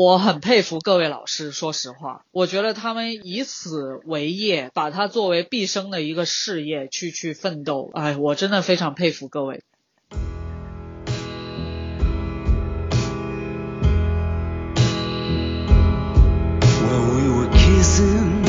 [0.00, 9.64] 我很佩服各位老师，说实话，我觉得他们以此为业，把它作为毕生的一个事业去去奋斗，哎，我真的非常佩服各位。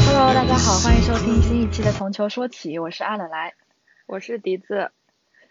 [0.06, 3.56] Hello，大家好，欢迎收听新一期的《从球说起》，我是阿冷来，
[4.06, 4.92] 我是笛子。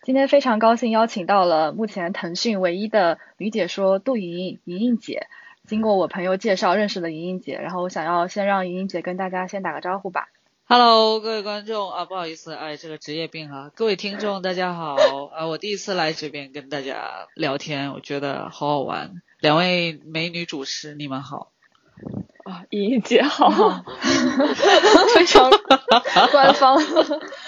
[0.05, 5.27] 今天非常高兴邀请到了目前腾讯唯一的女解说杜莹莹，莹莹姐。
[5.69, 10.31] 经过我朋友介绍认识了莹莹姐，然后我想要先让莹莹姐跟大家先打个招呼吧。
[10.65, 13.71] Hello，各位观众啊，不好意思，哎，这个职业病啊。
[13.75, 14.97] 各位听众大家好，
[15.31, 19.21] 啊，我第一次来这边跟大家聊天，我觉得好好玩。
[19.41, 21.53] 两位美女主持，你们好。
[22.45, 23.51] 啊，莹莹姐好，
[25.15, 25.51] 非常
[26.33, 26.79] 官方。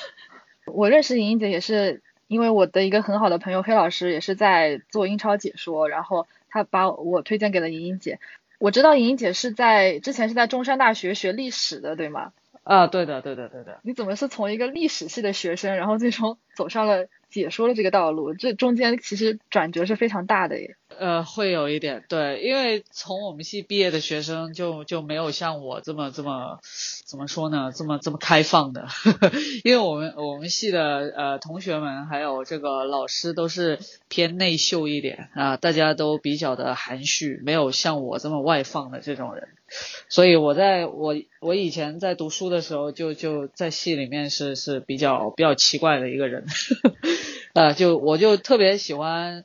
[0.74, 6.26] 我认识莹莹姐也是因为我的一个很好的朋友黑老师也是在做英超解说，然后。
[6.50, 8.20] 他把我推荐给了莹莹姐，
[8.59, 12.32] 我知道莹莹姐是在之前是在中山大学学历史的，对吗？
[12.71, 13.80] 啊，对的，对的，对的。
[13.82, 18.32] 你怎么是从一个历史系的学生，然后最终走上了解说的这个道路？
[18.32, 20.77] 这中间其实转折是非常大的耶。
[20.96, 26.60] 呃，会有一点对，因为从我们系毕业的学生就就没有像我这么这么
[27.04, 28.87] 怎么说呢，这么这么开放的，
[29.65, 39.49] 因为我们我们系的呃同学们还有这个老师都是偏内秀一点啊，大家都比较的含蓄，没有像我这么外放的这种人，
[40.09, 46.45] 所以我在我我以前在读书的时候就就在系里面是是比较比较奇怪的一个人，
[47.54, 49.45] 啊， 就我就特别喜欢。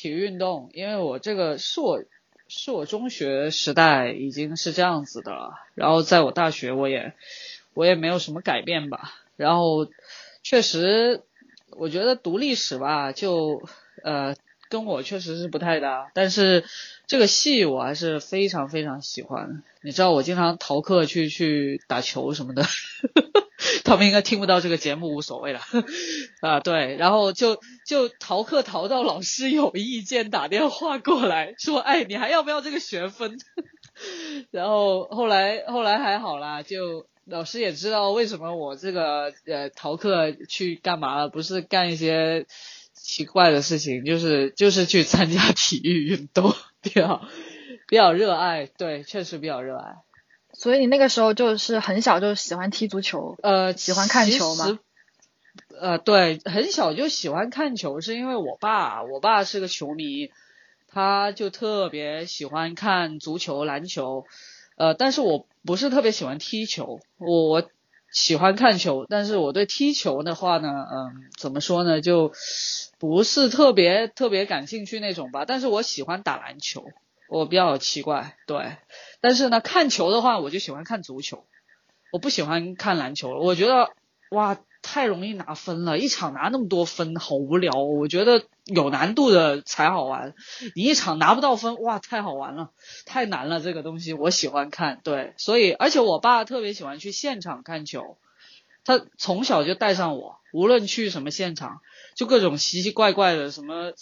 [0.00, 2.04] 体育运动，因为我这个是我
[2.46, 7.14] 是我中学时代已经是这样子的了，然后在我大学我也
[7.74, 9.88] 我也没有什么改变吧，然后
[10.44, 11.22] 确实
[11.70, 13.60] 我觉得读历史吧，就
[14.04, 14.36] 呃
[14.68, 16.64] 跟我确实是不太搭，但是
[17.06, 22.64] 这个戏我还是非常非常喜欢，你知道我经常逃课去去打球什么的。
[23.84, 25.60] 他们应该听不到这个节目，无所谓了
[26.40, 26.60] 啊。
[26.60, 33.38] 对，然后就就逃课逃到老师有意见，打电话过来说：“哎，你还要不要这个学分？”
[34.52, 42.46] 然后后来后来还好啦，就老师也知道为什么我这个呃逃课去干嘛了，不是干一些
[43.08, 46.52] 奇怪的事情，就是就是去参加体育运动，
[46.82, 47.22] 比较
[47.88, 49.96] 比较热爱，对，确实比较热爱。
[50.52, 54.78] 所以你那个时候就是很小就喜欢踢足球，呃，喜欢看球吗？
[55.80, 60.30] 呃，对，很小就喜欢看球，是因为我爸，我爸是个球迷，
[60.86, 64.26] 他就特别喜欢看足球、篮球，
[64.76, 67.70] 呃，但是我不是特别喜欢踢球，我
[68.12, 72.32] 喜欢看球，但是我对踢球的话呢，嗯，怎么说呢，就
[72.98, 76.84] 不是特别特别感兴趣那种吧，但是我喜欢打篮球。
[77.28, 78.78] 我比较奇怪，对，
[79.20, 81.44] 但是呢，看球的话，我就喜欢看足球，
[82.10, 83.38] 我不喜欢看篮球。
[83.38, 83.90] 我觉得
[84.30, 87.72] 哇，太容易拿分了，一场拿那么多分，好无聊。
[87.72, 90.34] 我觉得有难度的才好玩，
[90.74, 92.70] 你一场拿不到分，哇，太好玩了，
[93.04, 93.60] 太难了。
[93.60, 98.16] 这个东西我喜欢看，对，所以而且我爸特别喜欢去现场看球，
[98.84, 101.80] 他从小就带上我，无论去什么现场，
[102.14, 103.92] 就各种奇奇怪怪的什么。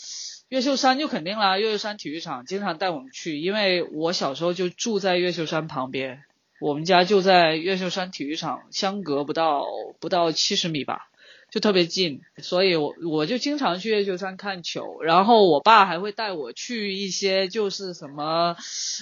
[0.49, 6.23] 越秀山就肯定啦，越秀山体育场经常带我们去，因为我小时候就住在越秀山旁边，
[6.61, 9.67] 我们家就在越秀山体育场，相隔不到
[10.01, 11.09] 不到七十米吧，
[11.51, 18.57] 就特别近，所以我我就经常去越秀山看球，然后我爸还会带我去一些就是什么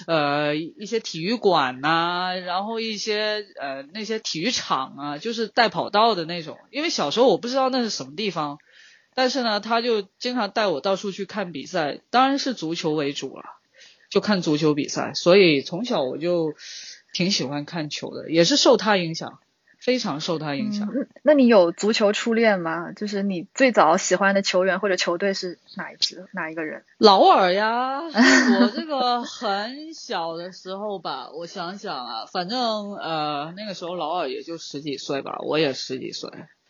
[0.07, 8.57] 呃一些体育馆呐，然后一些呃那些体育场啊，就是带跑道的那种，因为小时候我不知道那是什么地方。
[9.17, 13.45] 但是呢，他就经常带我到处去看比赛，当然是足球为主了，
[14.09, 15.13] 就看足球比赛。
[15.13, 16.53] 所以从小我就
[17.15, 19.39] 挺喜欢看球的，也是受他影响，
[19.79, 20.89] 非常受他影响。
[20.93, 22.91] 嗯那你有足球初恋吗？
[22.91, 26.27] 就是你最早喜欢的球员或者球队是哪一支？
[26.33, 26.83] 哪一个人？
[26.99, 28.01] 劳尔呀，
[28.61, 36.29] 我这个很小的时候吧，我想想啊，反正呃那个时候劳尔也就十几岁吧，我也十几岁。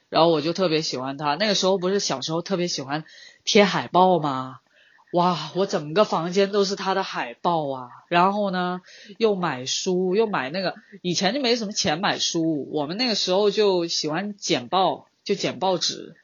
[0.10, 3.04] 然后我就特别喜欢他，那个时候不是小时候特别喜欢
[3.44, 4.60] 贴海报吗？
[5.16, 7.88] 哇，我整个房间都是他的海报啊！
[8.10, 8.82] 然后呢，
[9.18, 16.16] 又买书，又买那个，以前就没什么钱买书，我们那个时候就喜欢剪报，就剪报纸。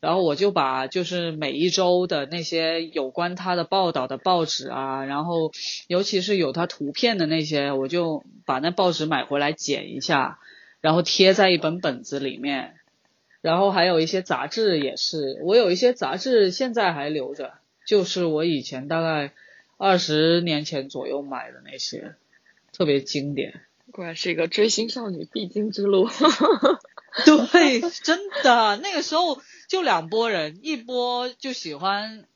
[0.00, 5.52] 然后我就把就是每一周的那些有关他的报道的报纸啊，然后
[5.86, 10.38] 尤其是有他图片的那些，我就把那报纸买回来剪一下，
[10.80, 12.76] 然后贴在一本本子里面。
[13.42, 17.52] 然后还有一些杂志也是，我有一些杂志现在还留着，
[17.88, 19.32] 就是我以前大概
[19.78, 22.16] 二十年前左右买的那些，
[22.70, 23.62] 特别经典。
[23.90, 26.06] 果然是一个追星少女必经之路。
[27.50, 32.26] 对，真的，那个时候就两拨人，一波就喜欢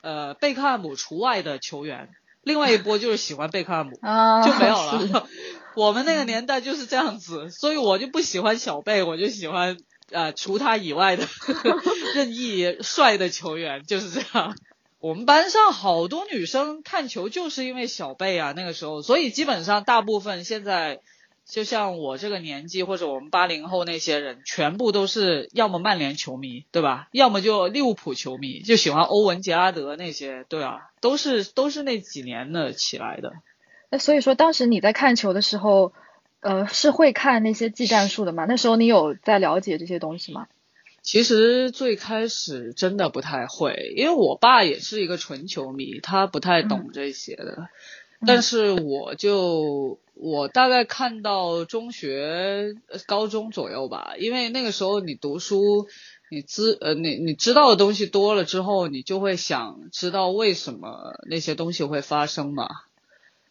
[0.00, 2.08] 呃贝克汉姆除外的球员，
[2.42, 5.28] 另外一波就是喜欢贝克汉姆， 啊，就没有了。
[5.76, 9.76] 我们那个年代就是这样子，所以我就不喜欢小贝，我就喜欢
[10.10, 11.28] 呃除他以外的
[12.16, 14.56] 任意帅的球员，就是这样。
[15.02, 21.00] 我们班上好多女生看球就是因为小贝啊，那个时候，所以基本上大部分现在
[21.44, 27.08] 就像我这个年纪或者我们八零后那些人，全部都是要么曼联球迷，对吧？
[27.10, 33.32] 要么就利物浦球迷，就喜欢欧文、杰拉德那些，对啊，都是都是那几年的起来的。
[33.90, 35.92] 那所以说，当时你在看球的时候，
[36.38, 38.46] 呃，是会看那些技战术的吗？
[38.48, 40.46] 那时候你有在了解这些东西吗？
[41.02, 47.68] 其实最开始真的不太会，因为我爸也是一个纯球迷，他不太懂这些的。
[48.24, 52.76] 但是我就我大概看到中学、
[53.06, 55.88] 高中左右吧，因为那个时候你读书，
[56.30, 62.68] 你知呃你你知道的东西多了之后，你就会想知道为什么那些东西会发生嘛。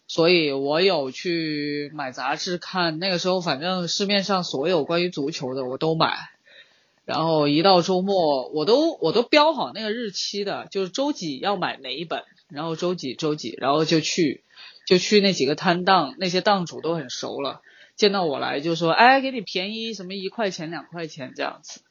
[0.07, 6.29] 所以我有去买杂志看，那个时候反正市面上所有关于足球的我都买。
[7.03, 14.43] 然后一到周末，我都我都标好那个日期的，就是周几要买哪一本，然后周几周几，然后就去
[14.85, 17.61] 就去那几个摊档，那些档主都很熟了，
[17.95, 21.81] 见到我来就说，哎，给你便宜什么一块钱两块钱这样子，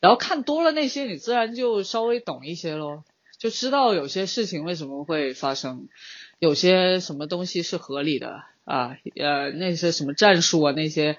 [0.00, 3.04] 然后看多了那些，你自然就稍微懂一些咯，
[3.38, 5.88] 就知道有些事情为什么会发生，
[6.38, 11.18] 有些什么东西是合理的啊，呃，那些什么战术啊那些。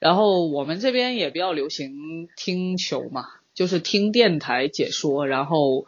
[0.00, 5.86] 然后我们这边也比较流行听球嘛，就是听电台解说，然后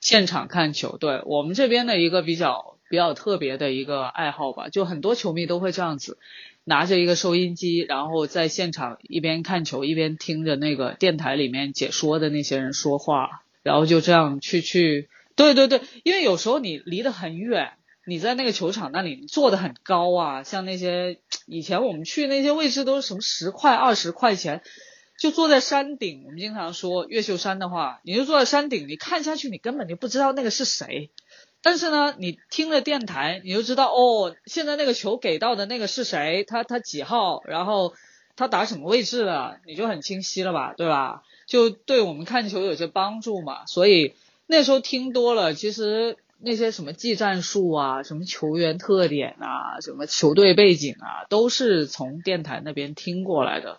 [0.00, 0.96] 现场看球。
[0.98, 6.18] 对我们这边的一个比较比较特别的一个爱好吧，就很多球迷都会这样子，
[6.64, 15.08] 拿着一个收音机，然后在现场一边看球一边听着那个电台里面解说的那些人说话，然后就这样去去。
[15.36, 17.72] 对对对，因为有时候你离得很远。
[18.10, 24.62] 你在那个球场那里坐的很高啊，像那些以前我们去那些位置都是什么十块二十块钱，
[25.16, 26.24] 就坐在山顶。
[26.24, 31.10] 我们经常说越秀山的话，你就坐在山顶，你看下去你根本就不知道那个是谁，
[31.62, 37.94] 但是呢，你听了电台，你就知道哦，现在那个球给到的那个是谁，他他几号，然后
[38.34, 41.22] 他打什么位置了，你就很清晰了吧，对吧？
[41.46, 43.66] 就对我们看球有些帮助嘛。
[43.66, 44.14] 所以
[44.48, 46.16] 那时候听多了，其实。
[46.42, 53.78] 那些什么技战术啊，什么球员特点啊，什么球队背景啊，都是从电台那边听过来的。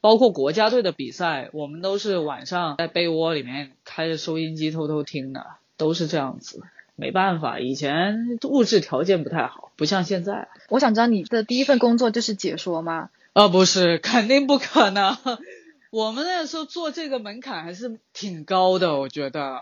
[0.00, 6.60] 包括国家队的比赛，我们都是晚上在被窝里面开着收音机偷偷听的，都是这样子。
[6.96, 10.48] 没办法，以前物质条件不太好，不像现在。
[10.68, 13.10] 我想知道你的第一份工作就是解说吗？
[13.32, 15.16] 啊，不是，肯定不可能。
[15.90, 19.60] 我们那时候做这个门槛还是挺高的，我觉得。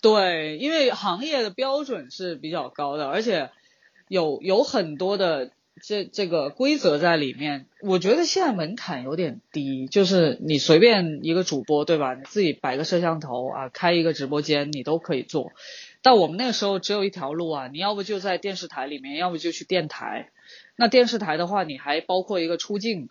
[0.00, 3.50] 对，因为行业的标准是比较高的，而且
[4.08, 5.50] 有有很多的
[5.82, 7.66] 这这个规则在里面。
[7.80, 12.14] 我觉得现在门槛有点低，就是你随便一个主播，对吧？
[12.14, 15.52] 你自己摆个摄像头啊，开一个直播间，你都可以做。
[16.00, 20.30] 但我们那个时候只有一条路啊，你要不就在电视台里面，要不就去电台。
[20.76, 23.08] 那电视台的话，你还包括一个出镜，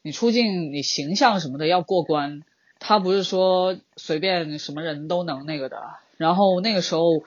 [0.00, 2.42] 你出镜你形象什么的要过关，
[2.78, 5.82] 他不是说随便什么人都能那个的。
[6.20, 7.22] 然后那个时候，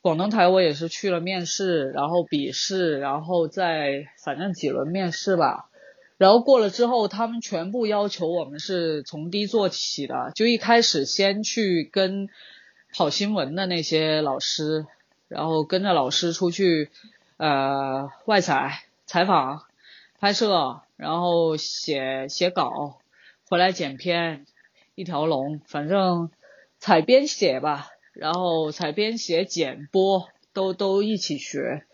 [0.00, 5.68] 广东台我也是去了面试，然后笔试，然后再反正几轮面试吧。
[6.16, 12.30] 然后过了之后，他们全部要求我们是从低做起的，就一开始先去跟
[12.94, 14.86] 跑新闻的那些老师，
[15.28, 16.88] 然后跟着老师出去
[17.36, 19.64] 呃外采采访、
[20.18, 23.00] 拍摄，然后写写稿，
[23.50, 24.46] 回来剪片，
[24.94, 26.30] 一条龙，反正
[26.78, 27.90] 采编写吧。
[28.20, 31.84] 然后采编写剪播都都一起学。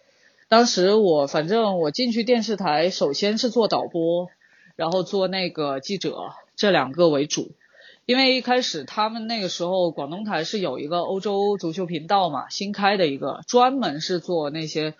[0.49, 4.28] 当时我反正我进去电视台，首先是做导播，
[4.75, 7.52] 然后做那个记者，这两个为主。
[8.06, 14.95] 因为一开始他们那个时候广东台是有一个欧洲足球频道嘛，新开的一个，专门是做那些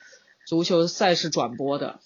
[0.47, 1.99] 足球赛事转播的。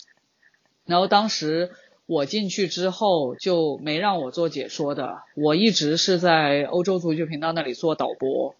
[0.87, 1.73] 然后当时
[2.07, 8.55] 我进去之后就没让我做解说的，我一直是在欧洲足球频道那里做导播。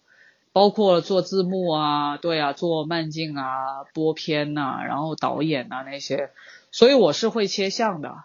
[0.53, 6.31] 包括做字幕啊，对啊，做慢镜啊，播片呐，然后导演啊那些，
[6.71, 8.15] 所以我是会切相的，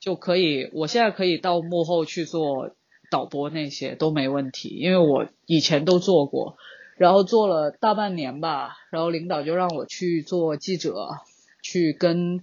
[0.00, 2.70] 就可以，我现在可以到幕后去做
[3.10, 6.56] 导播那些都没问题，因为我以前都做过。
[6.98, 11.08] 然后做了大半年吧，然后领导就让我去做记者，
[11.62, 12.40] 去跟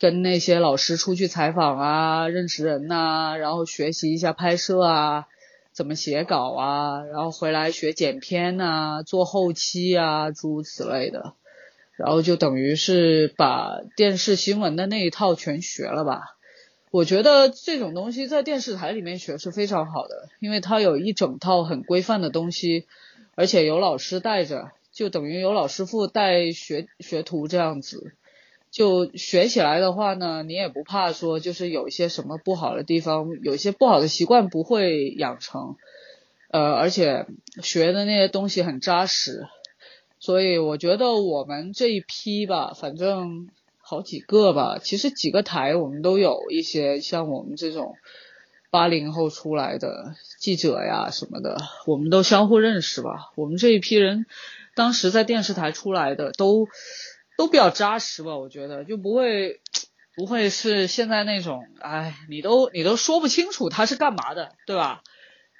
[0.00, 5.28] 跟那些老师出去采访啊，认识人呐、然后学习一下拍摄啊，
[5.76, 11.34] 怎么写稿啊，然后回来学剪片呐、做后期啊，诸如此类的。
[11.96, 16.38] 然后就等于是把电视新闻的那一套全学了吧。
[16.90, 22.86] 我觉得这种东西在电视台里面学是非常好的，因为它有一整套很规范的东西，
[23.34, 28.14] 而且有老师带着，就等于有老师傅带学学徒这样子。
[28.76, 35.76] 就学起来的话呢，你也不怕说就是有一些什么不好的地方，有一些不好的习惯不会养成，
[36.50, 37.24] 呃，而且
[37.62, 39.46] 学的那些东西很扎实，
[40.18, 47.94] 所以我觉得我们这一批吧，反正好几个吧，其实几个台我们都有一些像我们这种
[48.70, 51.56] 八零后出来的记者呀什么的，
[51.86, 53.32] 我们都相互认识吧。
[53.36, 54.26] 我们这一批人
[54.74, 56.68] 当时在电视台出来的都
[57.36, 59.60] 都比较扎实吧，我觉得就不会
[60.14, 65.02] 不会是现在那种，哎，你都你都说不清楚他是干嘛的，对吧？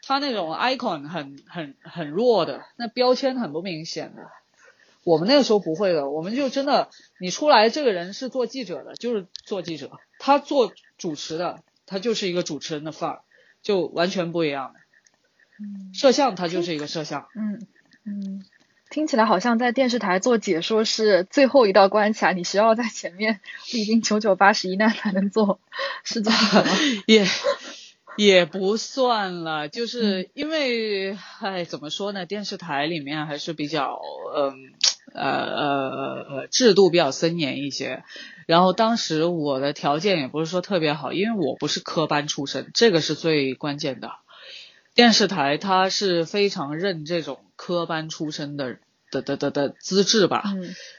[0.03, 4.23] 他那种 icon 很很很弱的，那标签很不明显的。
[5.05, 6.91] 我们那个时候不会的，我们就真的，
[7.21, 13.23] 你出来这个人是做记者的，就是做记者；他做主持的，他就是一个主持人的范儿，
[13.63, 14.81] 就完全不一样的。
[15.59, 17.67] 嗯摄像他就是一个摄像，嗯
[18.05, 18.45] 嗯，
[18.89, 23.41] 听起来好像在电视台做解说是最后一道关卡，你需要在前面
[23.73, 25.59] 历经九九八十一难才能做，
[26.05, 26.31] 是的？
[27.07, 27.27] 也
[28.17, 32.25] 也不算了，就是因为，哎，怎么说呢？
[32.27, 34.01] 电视台里面还是比较，
[34.35, 34.73] 嗯，
[35.13, 38.05] 呃呃呃，制度比较森严一些。
[38.47, 44.13] 然后当时我的条件也不是说特别好，因为我不是科班出身，这个是最关键的。
[44.97, 48.79] 电视台它是非常认这种科班出身的
[49.13, 50.43] 的的的的资质吧。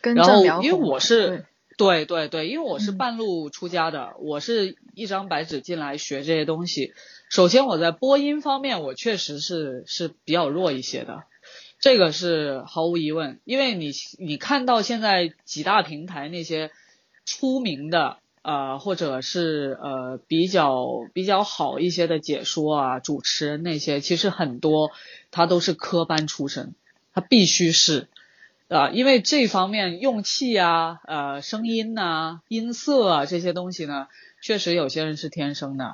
[0.04, 1.46] 然后因为我是
[1.78, 6.94] 对对对，因为我是嗯半路出家的，我是一张白纸进来学这些东西。
[7.32, 11.24] 首先我在播音方面，我确实是是比较弱一些的，
[11.80, 13.40] 这个是毫无疑问。
[13.46, 16.70] 因为你你看到现在几大平台那些
[17.26, 24.92] 出名的呃，或者是呃比较比较好一些的解说啊、主持人那些，其实很多
[25.32, 26.74] 他都是科班出身，
[27.14, 28.08] 他必须是。
[28.70, 34.08] 啊，因为这方面用气啊、呃声音呐、音色啊这些东西呢，
[34.42, 35.94] 确实有些人是天生的，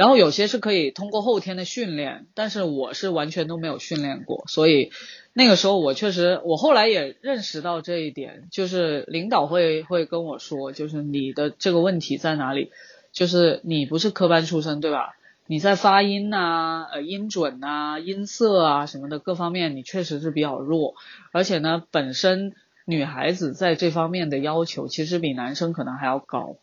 [0.00, 4.92] 然后有些是可以通过后天的训练，但是我是完全都没有训练过，所以
[5.34, 12.70] 那个时候我确实，我后来也认识到这一点，就是领导会会跟我说，就是你的这个问题在哪里，
[13.12, 15.16] 就是你不是科班出身，对吧？
[15.46, 20.94] 你在发音呐、呃音准呐、音色啊什么的各方面，你确实是比较弱。
[21.30, 22.54] 而且呢，本身
[22.86, 26.56] 女孩子在这方面的要求其实比男生可能还要高，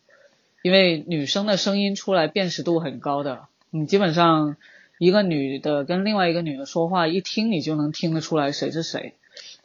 [0.61, 4.57] 因为女生的声音出来辨识度很高的，你基本上
[4.97, 9.13] 一个女的跟另外一个女的说话，一听你就能听得出来谁是谁。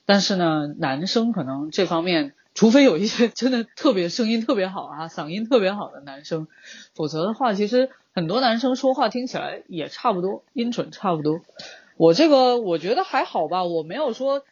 [0.04, 6.48] 但是呢，男生可能这方面，除非有一些真的特别声音特别好啊，嗓音特别好的男生，
[6.94, 11.40] 否则的话，其实很多男生说话听起来也差不多，音准差不多。
[11.96, 14.42] 我这个我觉得还好吧，我没有说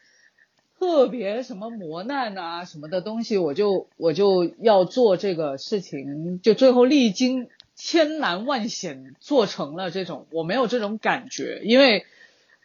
[0.81, 12.07] 特别什么磨难啊什么的东西，我就我就要做这个事情，就最后历经千难万险做成了这种，我没有这种感觉，因为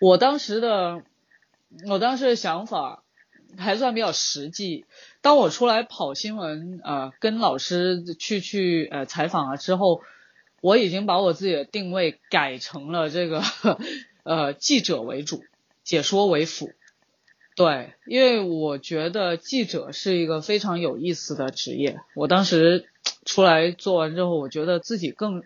[0.01, 1.03] 我当时的
[1.87, 3.03] 我当时的想法
[3.59, 4.87] 还算比较实际。
[5.21, 10.01] 当我出来跑新闻，呃，跟老师去去呃采访了之后，
[10.63, 13.43] 我已经把我自己的定位改成了这个
[14.25, 15.45] 呃记者为主，
[15.85, 16.71] 解说为辅。
[17.57, 21.99] 对，因为我觉得记者是一个非常有意思的职业。
[22.15, 22.87] 我当时
[23.25, 25.43] 出来做完之后，我觉得自己更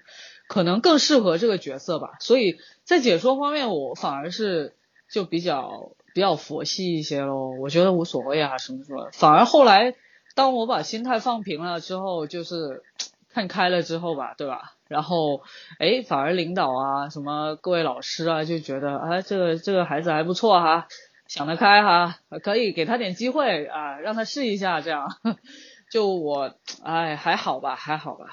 [0.49, 2.17] 可能更适合这个角色吧。
[2.19, 4.75] 所以在解说方面，我反而是
[5.09, 7.55] 就比较比较佛系一些喽。
[7.61, 9.09] 我觉得无所谓啊，什么什么。
[9.13, 9.95] 反而后来，
[10.35, 12.83] 当我把心态放平了之后，就是
[13.33, 14.75] 看开了之后吧，对吧？
[14.89, 15.43] 然后，
[15.79, 20.89] 哎，反而领导啊，什么各位老师啊，就觉得，哎，这个这个孩子还不错哈，
[21.31, 25.17] 想得开哈，可以给他点机会啊，让他试一下，这样。
[25.89, 28.31] 就我，哎，还好吧，还好吧。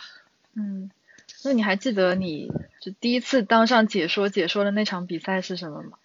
[0.55, 0.89] 嗯，
[1.43, 2.51] 那你还记得你
[2.81, 5.99] 就第一次当上解说解说的那场比赛是什么吗？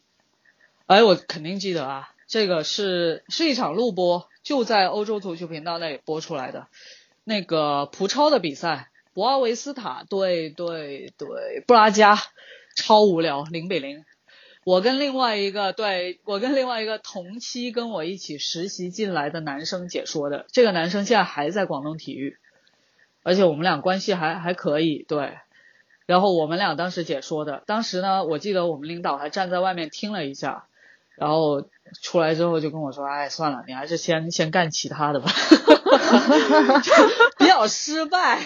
[0.85, 6.67] 哎，我肯定记得啊，这个是是一场录播，就在欧洲足球频道那里播出来的，
[7.25, 12.19] 那个葡超的比赛，博阿维斯塔对对对布拉加，
[12.77, 14.05] 超无聊，零比零。
[14.65, 22.37] 我跟另外一个对我跟另外一个同期跟我一起实习进来的男生解说的，这个男生现在还在广东体育，
[23.25, 25.39] 而且我们俩关系还还可以，对。
[26.07, 30.67] 然后我们俩当时解说的，当时呢，我记得我们领导还站在外面听了一下，
[31.17, 31.69] 然后
[32.01, 35.31] 出来之后就跟我说：“哎，算了，你还是先先干其他的吧。
[37.39, 38.41] ”比较失败，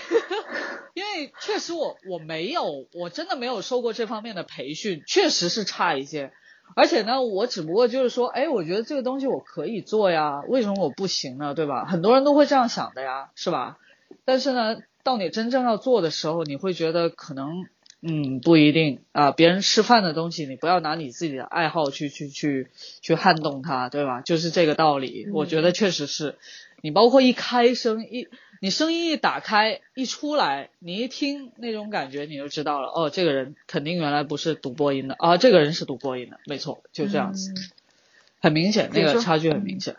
[0.94, 6.32] 因为确实我我没有，我真的没有受过这方面的培训，确实是差一些。
[6.74, 11.54] 而且呢，我只不过就是说，哎，我觉得这个东西我可以做呀，为什么我不行呢？
[11.54, 11.84] 对吧？
[11.86, 13.76] 很多人都会这样想的呀，是吧？
[14.24, 17.66] 但是呢，到你真正要做的时候，你会觉得可能，
[18.08, 19.32] 嗯，不一定啊。
[19.32, 22.68] 别人吃饭的东西，你不要拿你自己的爱好去去去
[23.00, 24.20] 去撼动它，对吧？
[24.22, 25.28] 就是这个道理。
[25.32, 26.36] 我觉得确实是。
[26.82, 28.28] 你包括一开声一，
[28.60, 37.52] 你声音一打开一出来，你一听那种感觉你就知道了，哦，这个人肯定原来不是读播音的啊，这个人是读播音的，没错，就这样子，
[38.40, 39.96] 很明显，那个差距很明显。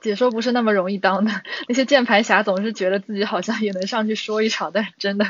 [0.00, 1.32] 解说不是那么容易当的，
[1.66, 5.26] 那些键盘侠总是觉得自己好像也能上去说一场，但是真的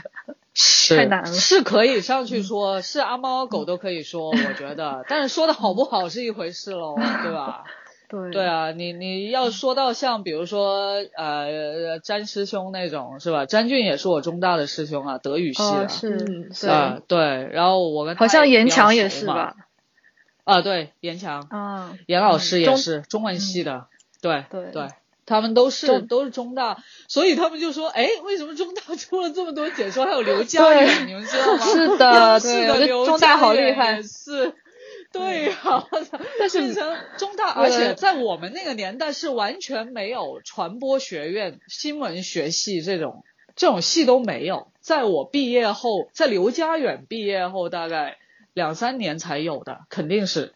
[0.97, 1.33] 太难了。
[1.33, 7.65] 是可以上去说，是阿猫阿狗都可以说，我觉得，但是说的好不好是一回事喽， 对吧？
[8.09, 13.47] 对对啊，你你要说到像比如说呃詹师兄那种是吧？
[13.47, 15.89] 詹俊也是我中大的师兄啊，德语系的，
[16.53, 19.57] 是啊对，然后我跟好像严强也是吧？
[20.45, 23.87] 啊对，严强啊，严老师也是中文系的，
[24.21, 24.89] 对对对，
[25.27, 31.67] 他们都是都是中大，所以他们就说，哎，为什么中大出了这么多解说，还有刘佳远，你们知道吗？
[31.67, 34.55] 是的，对，我觉得中大好厉害，是。
[35.13, 35.87] 对呀，
[36.39, 43.23] 但是变成中大，而且在我们那个年代是完全没有传播学院、新闻学系这种
[43.55, 44.69] 这种系都没有。
[44.81, 48.17] 在我毕业后，在刘家远毕业后大概
[48.55, 50.55] 两三年才有的，肯定是。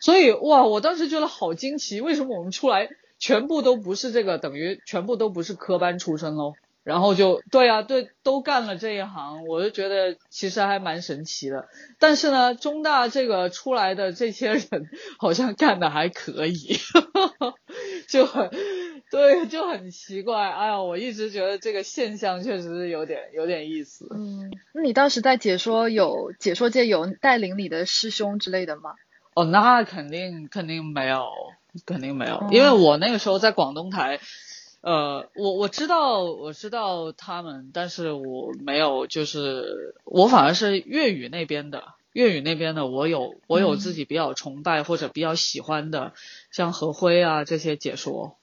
[0.00, 2.90] 所以哇，我当时觉得好惊奇，为什么我们出来
[3.24, 6.52] 全部都不是这个，等于全部都不是科班出身喽？
[6.82, 11.66] 然后就对啊，对，都干了这一行，我就觉得其实还蛮神奇的。
[11.98, 16.76] 但是呢，中大这个出来的这些人好像干的还可以，
[18.06, 18.50] 就很
[19.10, 20.50] 对，就很奇怪。
[20.50, 24.06] 哎呀，我一直觉得这个现象确实是有点有点意思。
[24.14, 28.90] 嗯，那你当时在解说有解说界有带领你的师兄之类的吗？
[29.34, 31.24] 哦，那肯定肯定没有，
[31.86, 34.20] 肯定没有，因为我那个时候在广东台。
[34.80, 46.12] 呃，我我知道我知道他们，但是我没有，就是我反而是粤语那边的，粤语那边的，我有我有自己比较崇拜或者比较喜欢的，
[46.50, 48.36] 像何辉啊这些解说，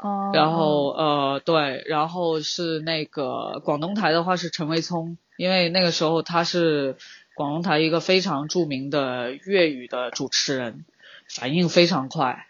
[0.00, 6.96] 哦，然后呃对，然后是那个广东台的话是陈维聪，因为那个时候他是
[7.34, 10.84] 广东台一个非常著名的粤语的主持人，
[11.28, 12.48] 反应非常快，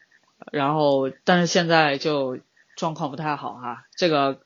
[0.53, 2.39] 然后但是现在就。
[2.77, 4.41] 状况不太好哈，这个，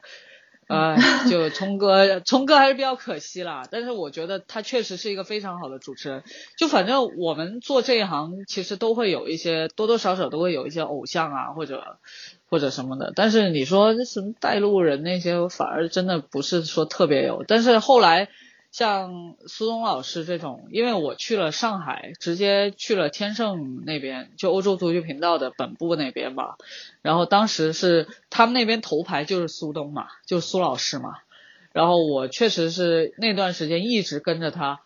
[0.69, 0.99] 呃，
[1.31, 3.67] 就聪哥，聪哥还是比较可惜啦。
[3.71, 6.23] 但是我觉得他确实是一个非常好的主持人。
[6.59, 11.97] 就反正我们做这一行，其实都会有一些多多少少都会有一些偶像啊，或者
[12.51, 13.15] 或者什么的。
[13.17, 17.47] 但是你说什么带路人那些，反而真的不是说特别有。
[17.49, 18.29] 但是后来。
[18.71, 26.57] 像苏东老师这种，因为我去了上海，直接去了天盛那边，就欧洲足球频道的本部那边吧。
[27.03, 31.17] 然后当时是他们那边头牌就是苏东嘛，就是苏老师嘛。
[31.73, 34.81] 然后我确实是那段时间一直跟着他，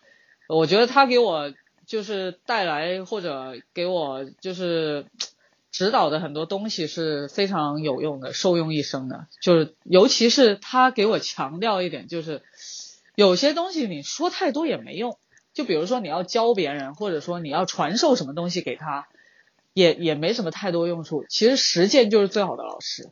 [0.49, 1.53] 我觉得他给我
[1.85, 5.07] 就是带来或者给我就是
[5.73, 9.27] 指导的很多东西是非常有用的，受用一生的。
[9.41, 12.43] 就是尤其是他给我强调一点，就是。
[13.15, 15.19] 有些东西你说太多也没用，
[15.53, 19.07] 就比如说你要教别人，或者说你要传授什么东西给他，
[19.75, 21.27] 也也没什么太多用处。
[21.29, 23.11] 其实实践就是最好的老师。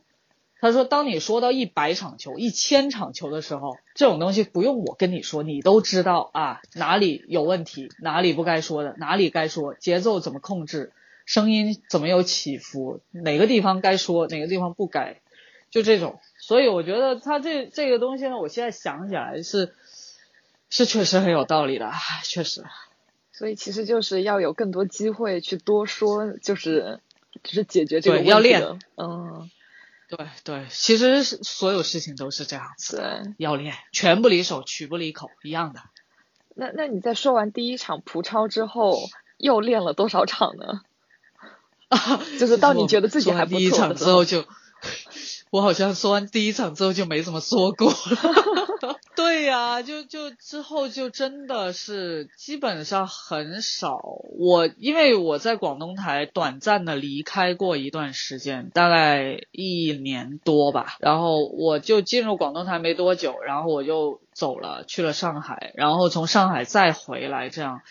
[0.59, 10.93] 他说，当你说到一百场球、一千场球的时候，这种东西不用我跟你说，你都知道啊，哪里有问题，哪里不该说的，哪里该说，节奏怎么控制，
[11.25, 15.21] 声音怎么有起伏，哪个地方该说，哪个地方不该，
[15.69, 16.19] 就这种。
[16.39, 19.75] 所以我觉得他这这个东西呢，我现在想起来是。
[20.71, 21.91] 是确实很有道理的，
[22.23, 22.63] 确实。
[23.31, 26.99] 所以其实就是要有更多机会去多说，就是
[27.43, 28.29] 就是解决这个问题。
[28.29, 29.49] 要练，嗯，
[30.07, 32.97] 对对，其实所有事情都是这样子。
[32.97, 35.81] 对，要练，拳不离手，曲不离口，一样的。
[36.55, 38.97] 那那你在说完第一场蒲超之后，
[39.37, 40.81] 又练了多少场呢？
[41.89, 44.45] 啊， 就是到你觉得自己还不错第一场之后就，
[45.51, 47.95] 我好像说完第一场之后就没怎么说过了。
[49.21, 49.81] 对呀。
[49.81, 53.99] 就就之后就真的是基本上很少。
[54.37, 60.97] 我因为我在广东台短暂的离开过一段时间，大概一年多吧。
[60.99, 67.49] 然后我就进入广东台没多久，然后我就走了，去了上海，然后从上海再回来。
[67.49, 67.81] 这样，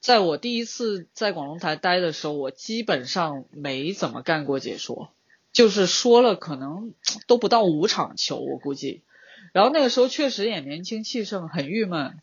[0.00, 5.10] 在我第一次在广东台待的时候，我基本上没怎么干过解说，
[5.52, 6.92] 就是说了可能
[7.26, 9.02] 都不到五场球，我估计。
[9.52, 12.18] 然后那个时候确实也年轻气盛，很郁闷，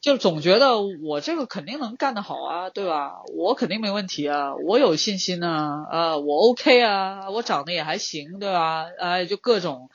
[0.00, 3.22] 就总觉得我这个肯定能干得好啊，对吧？
[3.36, 8.86] 我肯定没问题啊，我有信心啊，啊，我 OK 啊，我长得也还行，对吧？
[8.98, 9.90] 哎，就各种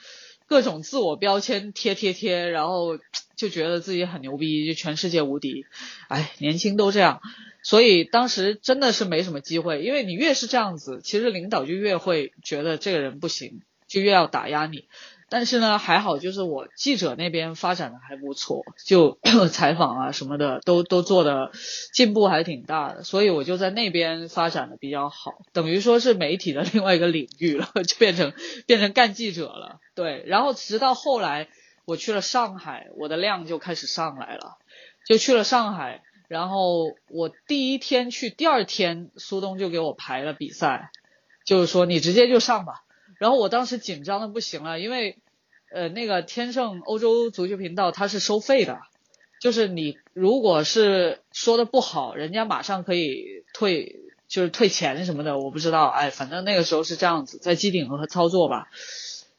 [0.47, 2.97] 各种自我标签贴贴贴，然后
[3.35, 5.65] 就觉得自己很牛逼，就全世界无敌。
[6.09, 7.21] 哎，年轻都这样，
[7.63, 14.85] 所以当时真的是没什么机会，因为你越是这样子，其实领导就越会觉得这个人不行，就越要打压你。
[15.33, 19.17] 但是呢，还好，就是我记者那边发展的还不错，就
[19.51, 21.49] 采访啊什么的都都做的
[21.91, 28.31] 进步还挺大的，所以我就在那边发展的比较好，等于说是媒体的另外一个领域了， 就变成
[28.67, 29.79] 变成干记者了。
[29.95, 31.47] 对，然后直到后来
[31.85, 34.57] 我去了上海，我的量就开始上来了，
[35.07, 40.91] 就去了上海，然后我第一天去，第二天苏东就给我排了比赛，
[41.43, 42.83] 就是说你直接就上吧。
[43.19, 45.17] 然后我当时紧张的不行了，因为。
[45.75, 48.77] 呃，那个天盛欧洲足球频道它是收费的，
[49.41, 53.95] 就是你如果是说的不好，人家马上可以退，
[54.27, 58.67] 就是退钱什么的，我不知道，哎，反正那个时候是这样子，在机顶盒操作吧。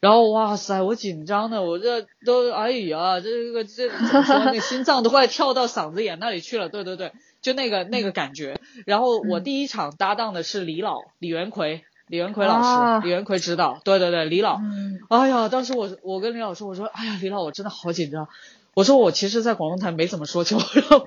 [0.00, 6.68] 然后哇塞，我紧张的，我这都哎呀，这个这怎么说，那心脏都快跳到嗓子眼那里去了。
[6.68, 8.60] 对对对，就那个那个感觉。
[8.86, 11.84] 然后我第一场搭档的是李老李元奎。
[12.08, 12.60] 李元奎老
[13.00, 14.60] 师，李元奎指导，对对对，李老，
[15.08, 18.28] 哎呀，当时我我跟李老师我说，哎呀，李老，我真的好紧张。
[18.74, 21.06] 我说我其实，在广东台没怎么说球，然后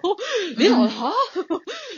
[0.55, 1.11] 李老啊，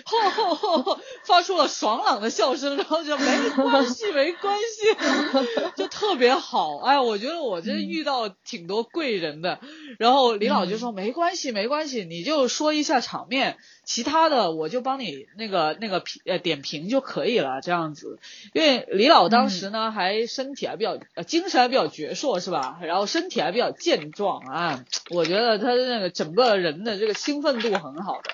[0.06, 6.78] 吼吼吼，发出了爽朗的笑声，然后就没关系，没关系， 就特别好。
[6.78, 9.60] 哎，我觉得我这遇到挺多贵人的。
[9.98, 18.20] 然后李老就说没关系，没关系，你就说一下场面，其他的我就帮你那个那个评呃点评就可以了，这样子。
[18.54, 22.80] 因为李老当时呢还身体还比较呃精神还比较矍铄是吧？
[22.82, 25.60] 然后身体还比较健壮啊，我觉得。
[25.60, 28.32] 他的那个整个人的这个兴奋度很好的，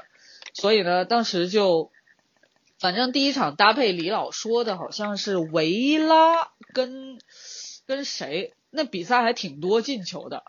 [0.56, 1.92] 所以呢，当时就，
[2.80, 7.20] 反正第一场搭配李老说的好像是维拉跟
[7.86, 10.44] 跟谁，那比赛还挺多进球的，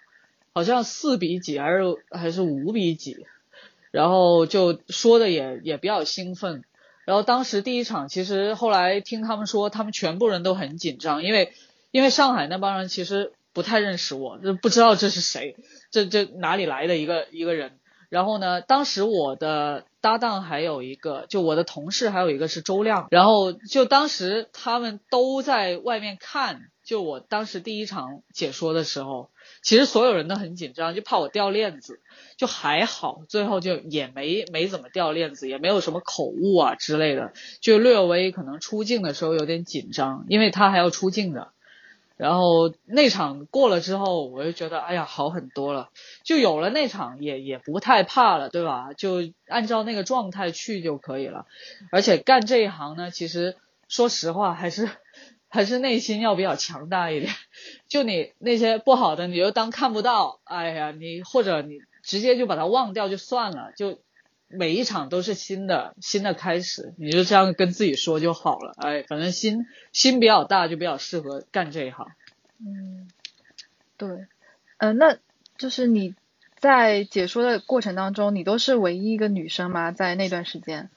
[0.54, 3.26] 好像四比几还是还是五比几，
[3.90, 6.64] 然后就说的也也比较兴奋，
[7.04, 11.52] 然后当时第一场其实后来听他们说，他们全部人都很紧张，因为
[11.90, 13.34] 因为上海那帮人其实。
[13.56, 15.56] 不太认识我，就不知道这是谁，
[15.90, 17.78] 这这哪里来的一个一个人。
[18.10, 23.08] 然后呢，当时我的搭档还有一个，就我的同事还有一个是周亮。
[23.10, 29.30] 然后就当时他们都在外面看，就我当时第一场解说的时候，
[29.64, 31.98] 其实所有人都很紧张，就怕我掉链子。
[32.36, 41.50] 就还好，最后就也没没怎么掉链子，也没有什么口误啊之类的，就略微可能出镜的时候有点紧张，因为他还要出镜的。
[42.16, 45.90] 然后那场过了之后，我就觉得哎呀好很多了，
[46.24, 48.92] 就有了那场也也不太怕了，对吧？
[48.94, 51.46] 就按照那个状态去就可以了。
[51.92, 53.56] 而且干这一行呢，其实
[53.88, 54.88] 说实话还是
[55.48, 57.32] 还是内心要比较强大一点。
[57.88, 63.98] 就你那些不好的，你就当看不到，哎呀，你或者你直接就把它忘掉就算了，就。
[64.48, 68.74] 每一场都是新的新的开始，你就这样跟自己说就好了。
[68.78, 72.06] 哎，反正心心比较大，就比较适合干这一行。
[72.58, 73.08] 嗯，
[73.96, 74.26] 对，
[74.78, 75.16] 嗯，那
[75.58, 76.14] 就是你
[76.58, 79.92] 在解说的过程当中，你都是唯一一个女生吗？
[79.92, 80.90] 在那段时间？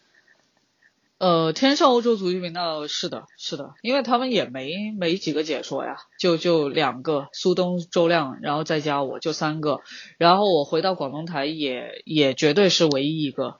[1.19, 9.81] 呃，天上欧洲足球频道是的，是的，因为他们也没没几个解说呀，就就两个，苏东、周亮，然后再加我，就三个。
[10.17, 13.57] 然后我回到广东台也也绝对是唯一一个，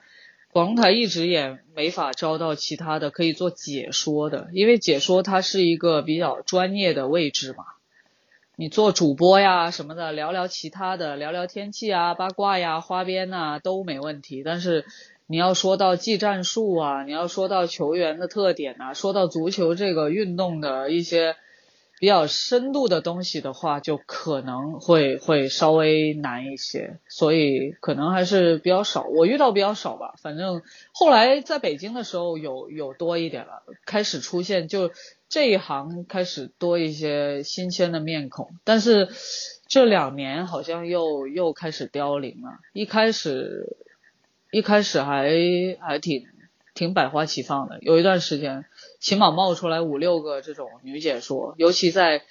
[0.54, 7.66] 广东台一直也没法招到其他的可以做解说的，因为解说它是一个比较专业的位置嘛，
[8.56, 14.86] 你做主播呀什么的，聊聊其他的，聊聊天气啊、八卦呀、花边呐都没问题，但是。
[15.32, 21.36] 你要说到技战术啊，你要说到球员的特点啊，说到足球这个运动的一些
[22.00, 30.16] 比较深度的东西的话，就可能会会稍微难一些，所以可能还是比较少，我遇到比较少吧。
[30.20, 30.64] 反正
[30.94, 34.90] 后来在北京的时候有有多一点了，开始出现就
[35.30, 39.10] 这一行开始多一些新鲜的面孔，但是
[39.68, 42.50] 这两年好像又又开始凋零了。
[42.74, 43.78] 一开始
[44.52, 45.30] 一开始还
[45.80, 46.26] 还挺
[46.74, 48.66] 挺百花齐放的，有一段时间
[49.00, 52.24] 起码冒出来五六个这种女解说，尤其在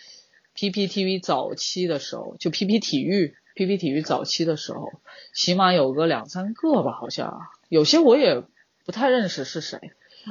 [0.57, 4.93] PPTV 早期的时候，就 PP 体育 PP 体育早期的时候，
[5.33, 8.43] 起码有个两三个吧，好像有些我也
[8.85, 9.79] 不太认识是谁。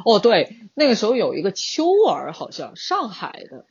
[0.06, 3.66] 哦，对，那个时候有一个秋儿，好像上海的。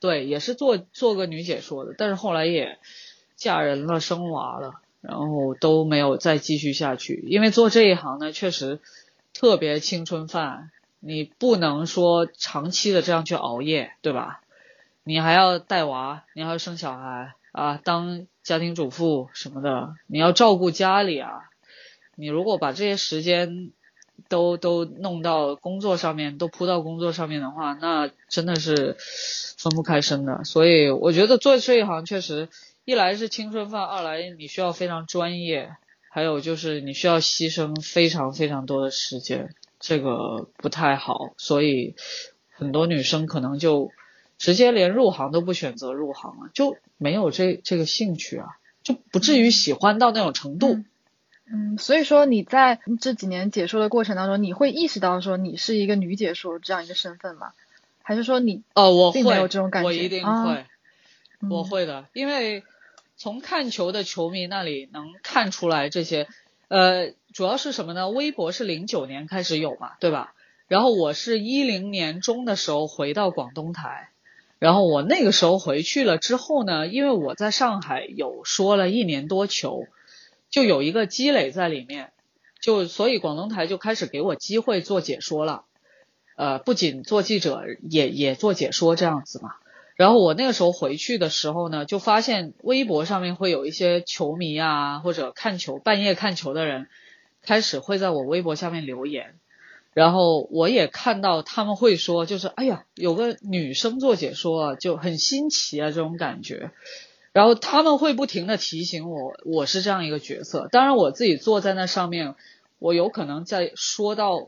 [0.00, 2.78] 对，也是做做个女解说的，但是后来也
[3.36, 4.74] 嫁人了，生娃了，
[5.06, 7.22] 然后都没有再继续下去。
[7.28, 8.80] 因为做这一行呢，确实
[9.32, 14.40] 特别青春饭，你不能说长期的这样去熬夜，对吧？
[15.04, 21.50] 你还要带娃，你还要生小孩啊，当家庭主妇什么的，你要照顾家里啊。
[22.16, 23.70] 你如果把这些时间
[24.28, 28.96] 都都弄到工作上面，都扑到工作上面的话，那真的是。
[29.56, 32.50] 分不开身的，所以我觉得做这一行确实，
[32.84, 35.74] 一来是青春饭，二来你需要非常专业，
[36.10, 41.96] 还有就是你需要牺牲非常非常多的时间，这个不太好，所以
[42.50, 43.90] 很多女生可能就
[44.36, 48.48] 直接连入行都不选择入行了，就没有这这个兴趣啊，
[48.82, 50.84] 就不至于喜欢到那种程度。
[51.46, 57.52] 嗯，所以说你在这几年解说的过程当中，你会意识到说你是一个女解说这样一个身份吗？
[58.02, 59.22] 还是说你哦，我会，
[59.82, 60.66] 我一定会，
[61.48, 62.62] 我会的，因为
[63.16, 66.28] 从看球的球迷那里能看出来这些，
[66.68, 68.10] 呃，主要是什么呢？
[68.10, 70.34] 微博是零九年开始有嘛，对吧？
[70.66, 74.10] 然后我是一零年中的时候回到广东台，
[74.58, 79.84] 然后我那个时候回去了之后呢，因为我在上海有说了一年多球，
[80.50, 82.12] 就有一个积累在里面，
[82.60, 85.64] 就所以广东台就开始给我机会做解说了。
[86.36, 89.54] 呃，不仅做记者，也也做解说这样子嘛。
[89.96, 96.88] 然后我那个时候回去的时候呢，就发现微博上面会有一些球迷啊，或者看球半夜看球的人，
[97.42, 99.34] 开始会在我微博下面留言。
[99.92, 106.72] 然后我也看到他们会说，就是哎呀，有个女生做解说啊，就很新奇啊这种感觉。
[107.32, 110.68] 然后他们会不停的提醒我，我是这样一个角色。
[110.72, 112.34] 当然我自己坐在那上面，
[112.78, 114.46] 我有可能在说到。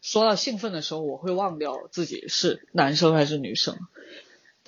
[0.00, 3.76] 说到兴奋的时候，我会忘掉自己是男生还是女生，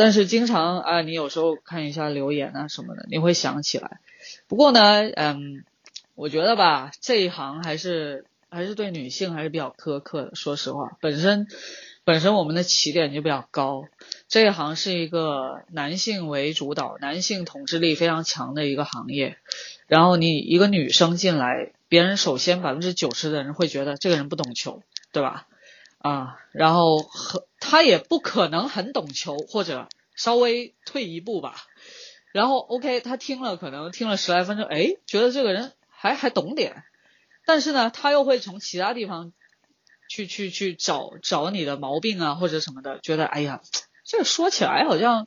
[0.01, 4.01] 但是经常啊，你有时候看一下留言啊什么的，你会想起来。
[4.49, 5.63] 不过呢，嗯，
[6.15, 10.35] 我觉得吧，这一行还是还是对女性还是比较苛刻的。
[10.35, 11.49] 说实话，本身
[12.05, 13.85] 本身我们的起点就比较高，
[14.27, 19.37] 这一行是一个男性为主导、男性统治力非常强的一个行业。
[19.87, 24.83] 然后你一个女生进来，别人首先百分之九十的人会觉得这个人不懂球。
[25.13, 25.49] 对吧？
[26.01, 31.57] 啊，然后和他也不可能很懂球，或者稍微退一步吧。
[32.33, 36.85] 然后 OK，他听了可能听了十来分钟，哎，觉得这个人还还懂点。
[37.45, 39.33] 但是呢，他又会从其他地方
[40.09, 43.61] 去去去找找你的毛病啊，或者什么的，觉得哎呀，
[44.05, 45.27] 这说起来好像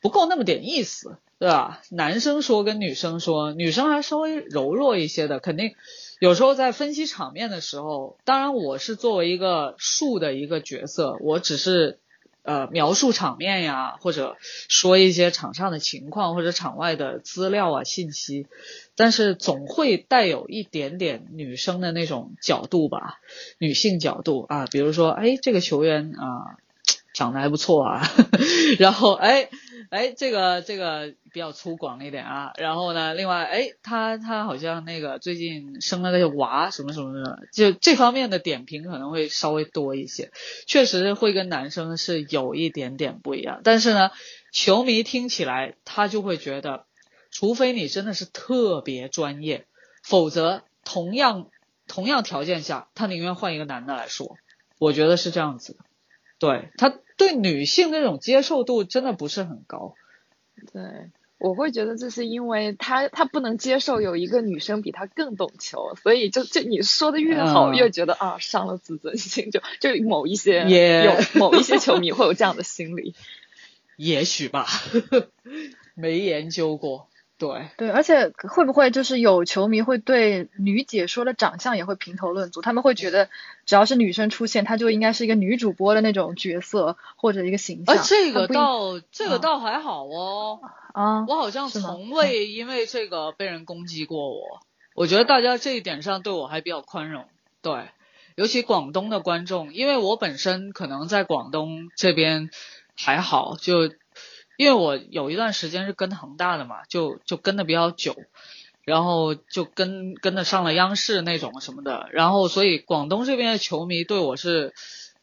[0.00, 1.80] 不够那么点意思，对吧？
[1.90, 5.74] 男生说跟女生说，女生还稍微柔弱一些的，肯定。
[6.20, 12.00] 有时候在分析场面的时候，当然我是作为一个术的一个角色，我只是
[12.42, 14.36] 呃描述场面呀，或者
[14.68, 18.48] 说一些场上的情况或者场外的资料啊信息，
[18.96, 23.20] 但是总会带有一点点女生的那种角度吧，
[23.58, 26.58] 女性角度啊，比如说哎这个球员啊
[27.14, 28.02] 长得还不错啊，
[28.80, 29.48] 然后哎。
[29.90, 32.52] 哎，这个这个比较粗犷一点啊。
[32.58, 40.30] 然后呢，另外，哎，他他好像那个最近生了个娃，什么什么的，就这方面的点评可能会稍微多一些。
[40.66, 43.60] 确实会跟男生是有一点点不一样。
[43.64, 44.10] 但是呢，
[44.52, 46.84] 球迷听起来他就会觉得，
[47.30, 49.66] 除非你真的是特别专业，
[50.02, 51.48] 否则同样
[51.86, 54.36] 同样条件下，他宁愿换一个男的来说。
[54.78, 55.78] 我觉得是这样子的，
[56.38, 56.94] 对他。
[57.18, 59.94] 对女性那种接受度真的不是很高，
[60.72, 70.64] 对，我会觉得这是因为他他不能接受有一个女生比他更懂球，所以就就你说的越好，越觉得啊伤了自尊心，就就某一些
[71.04, 73.14] 有某一些球迷会有这样的心理，
[73.96, 74.66] 也许吧，
[75.94, 77.08] 没研究过。
[77.38, 82.62] 对对，而且会不会就是有球迷会对女解说的长相也会评头论足？
[82.62, 83.30] 他们会觉得
[83.64, 87.96] 只要是女生出现，她就应该是一个女主播的那种角色或者一个形象。
[87.96, 90.58] 啊，这个倒这个倒还好哦。
[90.92, 94.58] 啊，我好像从未因为这个被人攻击过我。
[94.96, 97.24] 我觉得大家这一点上对我还比较宽容。
[97.62, 97.88] 对，
[98.34, 102.50] 尤其广东的观众，因为我本身可能在广东这边
[102.96, 103.92] 还好，就。
[104.58, 108.16] 因为我有一段时间是跟恒大的嘛，就就跟的比较久，
[108.84, 114.74] 然后就跟跟的上了央视那种什么的，然后所以广东这边的球迷对我是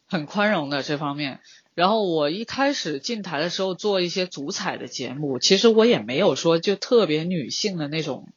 [0.08, 1.42] 很宽容的这方面。
[1.74, 8.30] 然后我一开始进台的时候做一些足彩的节目，其实我也没有说就特别女性的那种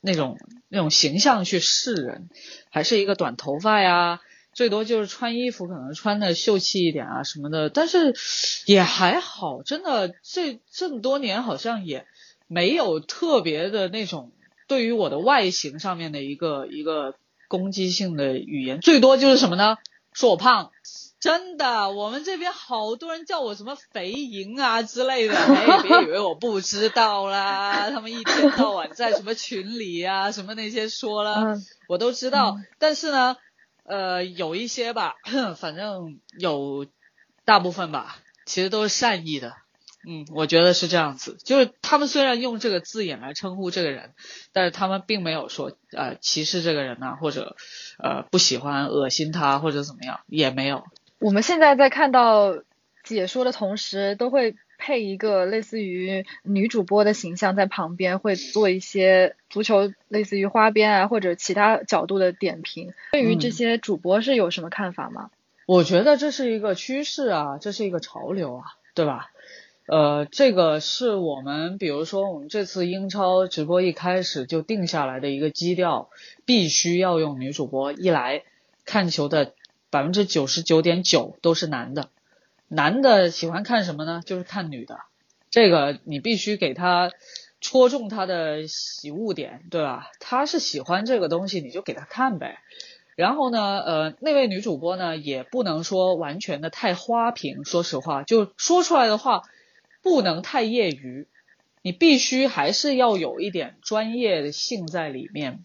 [0.00, 2.30] 那种那种形象去示人，
[2.70, 4.20] 还是一个短头发呀。
[4.56, 8.14] 最多就是穿衣服可能穿的秀气一点啊什么的，但是
[8.64, 12.06] 也还好，真的这这么多年好像也
[12.46, 14.32] 没有特别的那种
[14.66, 17.16] 对于我的外形上面的一个一个
[17.48, 19.76] 攻击性的语言，最多就是什么呢？
[20.14, 20.70] 说我胖，
[21.20, 33.36] 真的，我们这边好多人叫我什么肥莹啊之类的，哎，别以为我不知道啦，他们一天到晚在什么群里啊什么那些说了，我都知道，但是呢。
[33.88, 35.14] 呃，有一些吧，
[35.56, 36.86] 反正有
[37.44, 39.54] 大部分吧，其实都是善意的。
[40.08, 41.36] 嗯，我觉得是这样子。
[41.44, 44.14] 就是他们虽然用这个字眼来称呼这个人，
[44.52, 47.56] 但是他们并没有说呃歧视这个人呐，或者
[47.98, 50.84] 呃不喜欢、恶心他或者怎么样，也没有。
[51.18, 52.54] 我们现在在看到
[53.02, 54.54] 解说的同时，都会。
[54.78, 62.92] 配一个类似于女主播的形象在旁边，会做一些足球类似于花边啊或者其他角度的点评。
[63.12, 65.30] 对于这些主播是有什么看法吗？
[65.66, 69.30] 我觉得这是一个趋势啊，这是一个潮流啊，对吧？
[69.86, 76.10] 呃，这个是我们比如说我们这次英超直播一开始就定下来的一个基调，
[76.44, 77.92] 必须要用女主播。
[77.92, 78.42] 一来
[78.84, 79.54] 看球的
[79.90, 82.10] 百分之九十九点九都是男的。
[82.68, 84.22] 男的喜欢看什么呢？
[84.24, 84.98] 就是看女的，
[85.50, 87.10] 这个你必须给他
[87.60, 90.10] 戳中他的喜恶点，对吧？
[90.20, 92.58] 他是喜欢这个东西，你就给他看呗。
[93.14, 99.42] 然后呢，呃，那位女主播呢，也不能说完全的太花瓶，说实话，就说出来的话
[100.02, 101.26] 不能太业余，
[101.82, 105.64] 你必须还是要有一点专业性在里面。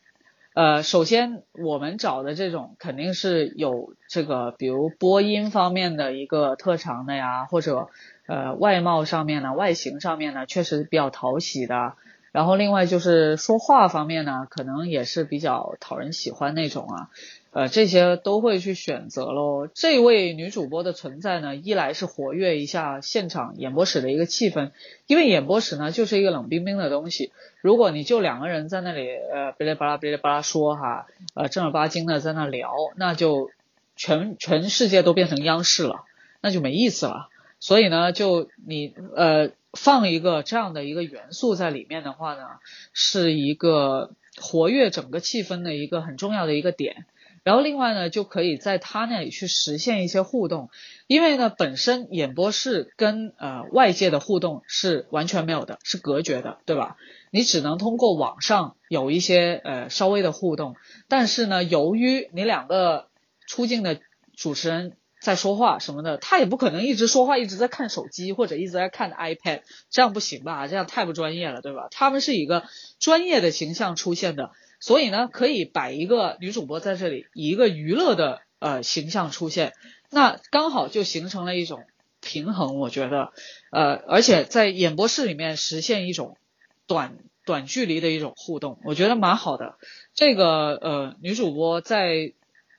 [0.53, 7.87] 呃，首先我们找的这种肯定是有这个，比如播音方面的一个特长的呀，或者
[8.27, 11.93] 呃外貌上面呢、外形上面呢，确实比较讨喜的。
[12.33, 17.09] 然后另外就是说话方面呢，可能也是比较讨人喜欢那种啊。
[17.53, 19.67] 呃，这些都会去选择喽。
[19.73, 24.71] 这位女主播的存在呢，一来是活跃一下现场演播室的一个气氛，
[25.05, 27.33] 因为演播室呢就是一个冷冰冰的东西。
[27.59, 33.51] 如果你就两个人在那里，呃，哔哩吧啦哔哩吧啦说哈，呃，正儿八经的在那聊，那就
[33.97, 36.05] 全全世界都变成央视了，
[36.39, 37.27] 那就没意思了。
[37.59, 42.43] 所以呢，就你呃放一个这样的一个元素在里面的话呢，
[42.93, 44.11] 是一个
[44.41, 47.05] 活跃整个气氛的一个很重要的一个点。
[47.43, 50.69] 然后另外呢，就可以在他那里去实现一些互动，
[51.07, 56.97] 因为呢，本身演播室跟呃外界的互动是完全没有的，是隔绝的，对吧？
[57.31, 60.75] 你只能通过网上有一些呃稍微的互动，
[61.07, 63.07] 但是呢，由于你两个
[63.47, 63.99] 出镜的
[64.35, 70.67] 主持人在说话什么的，他也不可能一直说话，一直在看手机或者一直在看 iPad，这样不行吧？
[70.67, 71.87] 这样太不专业了，对吧？
[71.89, 72.65] 他们是一个
[72.99, 74.51] 专业的形象出现的。
[74.81, 79.73] 所以呢，可以摆一个女主播在这里，以一个娱乐的呃形象出现，
[80.09, 81.83] 那刚好就形成了一种
[82.19, 83.31] 平衡，我觉得，
[83.71, 86.35] 呃，而且在演播室里面实现一种
[86.87, 89.75] 短短距离的一种互动，我觉得蛮好的。
[90.15, 92.33] 这个呃女主播在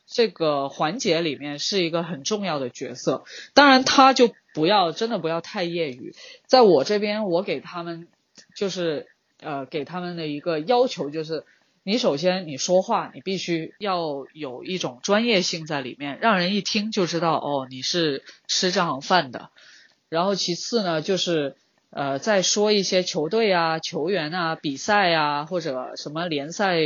[0.05, 3.23] 这个环节里面是一个很重要的角色，
[3.55, 8.09] 当然她就不要真的不要太业余，在我这边我给他们
[8.57, 9.07] 就是
[9.39, 11.45] 呃给他们的一个要求就是。
[11.85, 19.51] 你首先你说话，你必须要有一种专业性在里面，让人一听就知道哦，你是吃这行饭的。
[20.09, 21.57] 然后其次呢，就是
[21.91, 26.77] 呃，在说一些球队啊、球员啊、比赛啊或者什么联赛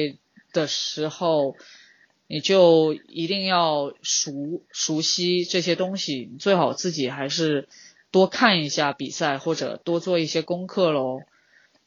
[0.53, 1.57] 的时候，
[2.27, 7.69] 你就一定要熟熟悉这些东西，你最好自己还是
[8.11, 11.21] 多看一下比赛或者多做一些功课喽。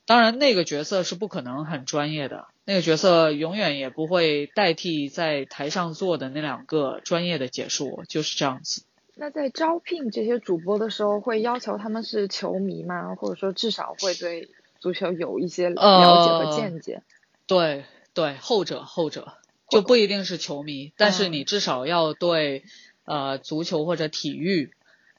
[0.09, 2.47] 当然，那个角色是不可能很专业的。
[2.65, 8.81] 那个角色永远也不会代替在台上做的那两个专业的解说，就是这样子。
[9.13, 13.13] 那在招聘这些主播的时候，会要求他们是球迷吗？
[13.13, 14.49] 或者说至少会对
[14.79, 17.03] 足球有一些了解和见解？
[17.45, 17.85] 对
[18.15, 19.33] 对，后者后者
[19.69, 22.63] 就不一定是球迷，但是你至少要对
[23.05, 24.71] 呃足球或者体育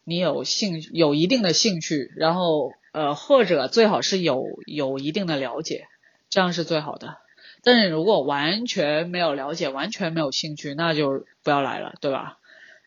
[0.02, 5.86] 你有兴有一定的兴趣，然后呃或者最好是有有一定的了解，
[6.28, 7.18] 这样是最好的。
[7.62, 12.38] 但是如果完全没有了解，完全没有兴趣，那就不要来了，对吧？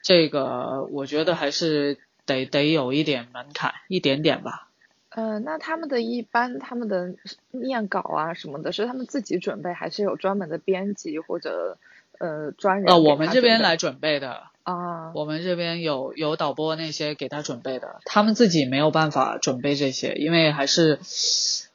[0.02, 4.70] 这个我觉得还是得得有一点门槛，一点点吧。
[5.10, 7.14] 呃，那他们的一般他们的
[7.52, 11.78] 念稿啊什么的，是他们自己准备，还是有专门的编辑或者
[12.20, 12.86] 呃专人？
[12.88, 21.00] 呃，我们这边来准备的啊，我们这边有有导播那些给他准备的，他们自己没有办法准备这些，因为还是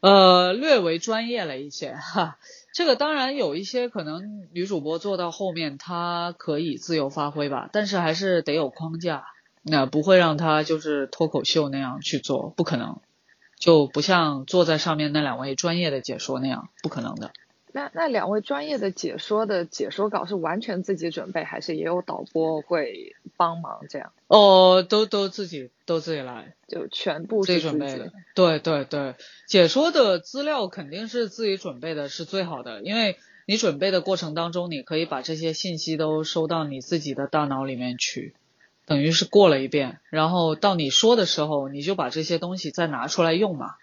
[0.01, 2.39] 呃略微专业了一些哈。
[2.73, 9.25] 这个当然有一些可能女主播做到后面，她可以自由发挥吧，但是还是得有框架，
[9.63, 13.01] 那不会让她就是脱口秀那样去做，不可能，
[13.59, 17.33] 就不像坐在上面那两位专业的解说那样，不可能的。
[17.73, 24.13] 那那两位专业的解说的解说稿是完全自己准备，还是也有导播会帮忙这样？
[24.27, 28.13] 哦，都都自己都自己来，就全部自己准备的。
[28.35, 29.15] 对对对，
[29.47, 33.17] 解说的资料肯定是自己准备的是最好的，因为
[33.47, 38.35] 你准备的过程当中，你可以把这些信息都收到你自己的大脑里面去，
[38.87, 43.77] 等于是过了一遍，然后到你说的时候，你就把这些东西再拿出来用嘛，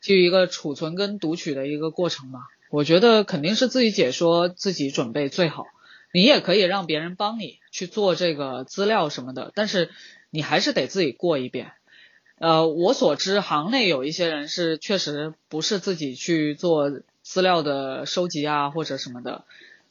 [0.00, 2.46] 就一个储存跟读取的一个过程嘛。
[2.70, 5.66] 我觉得肯定是自己解说、自己准备最好。
[6.12, 9.90] 你也可以让别人帮你去做这个资料什么的，但是
[10.30, 11.72] 你还是得自己过一遍。
[12.38, 16.90] 呃，我所知，行内有一些人是确实不是自己去做
[17.22, 19.44] 资料的收集啊或者什么的。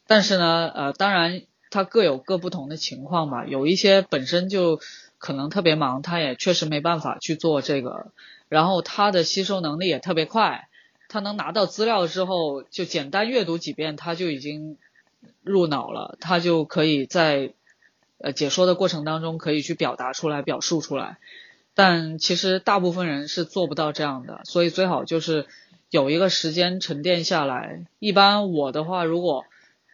[0.08, 3.46] 但是呢，呃，当然他各有各不同的情况吧。
[3.46, 4.80] 有一些本身就
[5.18, 8.08] 可能特别忙，他也确实没办法去做这个。
[8.48, 10.69] 然后他的吸收能力也特别快。
[11.10, 14.78] 他能拿到资料之后，就简单阅读几遍，他就已经
[15.42, 17.52] 入脑了，他就可以在
[18.20, 21.18] 呃解说的过程当中可以去表达出来、表述出来。
[21.74, 25.48] 但其实大部分人是做不到这样的，所以最好就是
[25.90, 27.86] 有一个时间沉淀下来。
[27.98, 29.46] 一般我的话，如果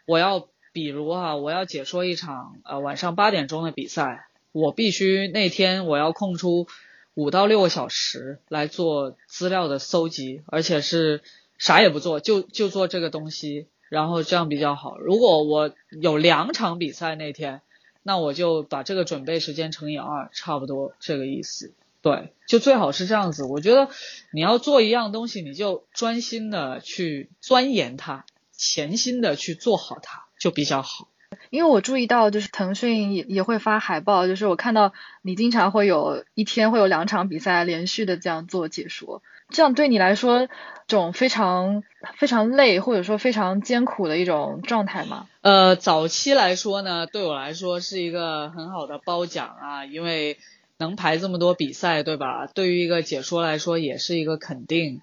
[0.05, 6.68] 我要比如哈，我要解说一场呃晚上八点钟的比赛，我必须那天我要空出。
[7.16, 11.24] 五到六个小时来做资料的搜集，而且是
[11.57, 14.97] 啥也不做，就就做这个东西，然后这样比较好。
[14.99, 17.61] 如果我有两场比赛那天，
[18.03, 21.74] 那我就把这个准备时间乘以二，差不多这个意思。
[22.01, 23.45] 对，就最好是这样子。
[23.45, 23.89] 我觉得
[24.32, 31.07] 你要做一样东西，你就专心的去钻研它，潜心的去做好它，就比较好。
[31.56, 34.91] 因为我注意到，就是腾讯也也会发海报，就是我看到
[35.22, 40.49] 你经常会有一天会有两场比赛连续的这样做解说，这样对你来说，
[40.88, 41.84] 种非常
[42.18, 45.28] 非常累或者说非常艰苦的一种状态吗？
[45.41, 50.38] 呃，早期来说呢，对我来说是一个很好的褒奖啊，因为
[50.78, 52.47] 能排这么多比赛，对吧？
[52.47, 55.01] 对于一个解说来说，也是一个肯定。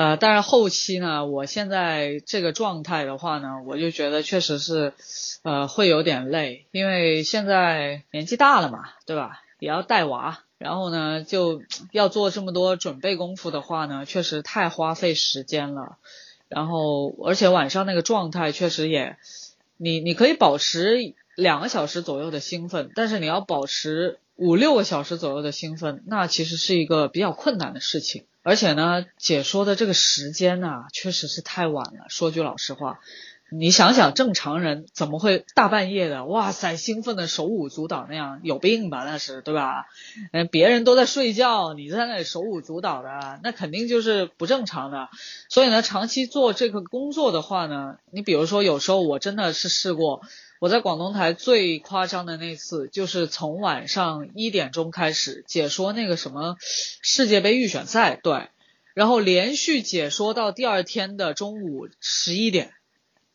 [0.00, 4.94] 呃，但是后期呢，我现在这个状态的话呢，我就觉得确实是，
[5.42, 9.42] 呃，会有点累，因为现在年纪大了嘛，对吧？
[9.58, 11.60] 也要带娃，然后呢，就
[11.92, 15.98] 要做这么多准备功夫的话呢，确实太花费时间了。
[16.48, 19.18] 然后，而且晚上那个状态确实也，
[19.76, 28.24] 你你可以保持两个小时左右的兴奋，但是你要保持五六个小时左右的兴奋，那其实是一个比较困难的事情。
[28.42, 32.06] 而且呢，解说的这个时间呢，确实是太晚了。
[32.08, 33.00] 说句老实话，
[33.52, 38.40] 你想想，正常人怎么会大半夜的，哇塞，兴奋的手舞足蹈那样？
[38.44, 39.04] 有病吧？
[39.04, 39.86] 那是对吧？
[40.32, 45.08] 嗯，别人都在睡觉，你在那里手舞足蹈的，那肯定就是不正常的。
[45.48, 50.22] 所以呢，长期做这个工作的话呢，你比如说，有时候我真的是试过。
[50.60, 58.50] 我在广东台最夸张的那次，就是从晚上一点钟开始解说那个什么世界杯预选赛，对，
[58.92, 62.74] 然后连续解说到第二天的中午十一点，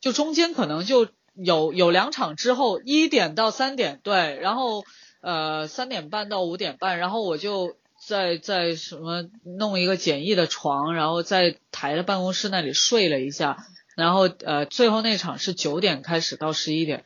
[0.06, 4.84] 就中间可能就有有两场之后一点到三点，对，然后
[5.20, 9.24] 呃三点半到五点半，然后我就在在什么
[9.58, 13.66] 弄一个简易的床，然后在台的办公室那里睡了一下。
[13.96, 17.04] 然后呃，最后那场是九点开始到十一点，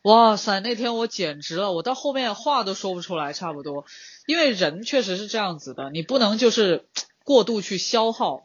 [0.00, 3.84] 哇塞，那天我简直了，我到后面话都说不出来，差不多，
[4.26, 6.86] 因为人确实是这样子的，你不能就是
[7.24, 8.44] 过度去消耗，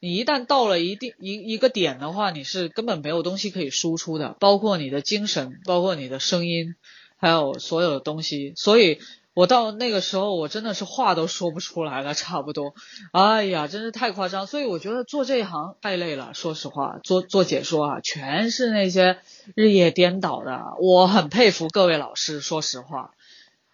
[0.00, 6.74] 你一旦到了一定一一个点的话，你是根本没有东西可以输出的，包括你的精神，包括你的声音，
[7.16, 8.98] 还有所有的东西，所以。
[9.36, 12.74] 我到那个时候，我真的是话都说不出来了，差不多。
[13.12, 14.46] 哎呀，真是太夸张。
[14.46, 16.32] 所以我觉得做这一行太累了。
[16.32, 19.18] 说实话，做做解说啊，全是那些
[19.54, 20.62] 日夜颠倒的。
[20.80, 22.40] 我很佩服各位老师。
[22.40, 23.10] 说实话，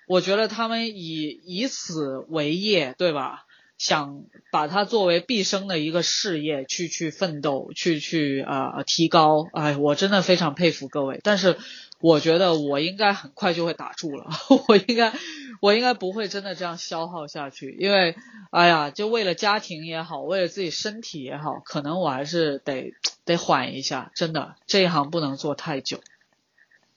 [0.08, 3.44] 我觉得他们以以此为业，对吧？
[3.82, 4.22] 想
[4.52, 9.48] 把它作为毕生的一个事业去去奋斗，去去呃提高。
[9.52, 11.20] 哎，我真的非常佩服各位。
[11.24, 11.56] 但是。
[12.04, 14.28] 我觉得我应该很快就会打住了，
[14.66, 15.12] 我应该，
[15.60, 18.16] 我应该不会真的这样消耗下去，因为，
[18.50, 22.92] 哎呀，就为了家庭也好，为了自己身体也好，可能我还是得
[23.24, 26.00] 得缓一下，真的，这一行不能做太久。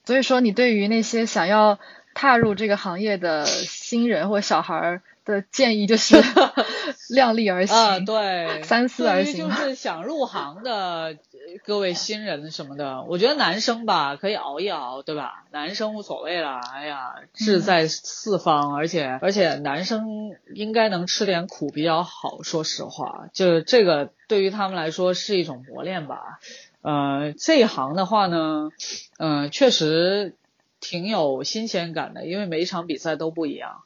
[0.04, 1.78] 所以说，你对于那些想要
[2.12, 5.02] 踏入这个行业的新人或小孩儿。
[5.26, 6.16] 的建议就是
[7.10, 9.48] 量力而行，对，三思而行。
[9.48, 11.16] 就是想入行的
[11.64, 15.44] 各位新人什么的，我觉得男生吧可以熬一熬，对吧？
[15.50, 20.06] 男生无所谓了，哎呀，志在四方，而且而且男生
[20.54, 22.42] 应该能吃点苦比较好。
[22.42, 26.38] 说实话，就这个对于他们来说是一种磨练吧。
[26.82, 28.70] 呃，这一行的话呢，
[29.18, 30.36] 嗯，确实
[30.78, 33.82] 挺有新鲜感的，因为每一场比赛都不一样。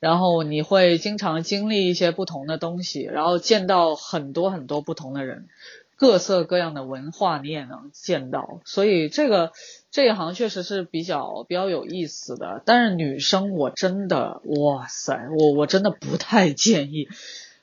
[0.00, 5.48] 然后你会经常经历一些不同的东西，然后见到很多很多不同的人，
[5.96, 9.50] 各色各样的文化你也能见到，所以这个
[9.90, 12.62] 这一行确实是比较比较有意思的。
[12.64, 17.08] 但是女生我真的哇塞，我我真的不太建议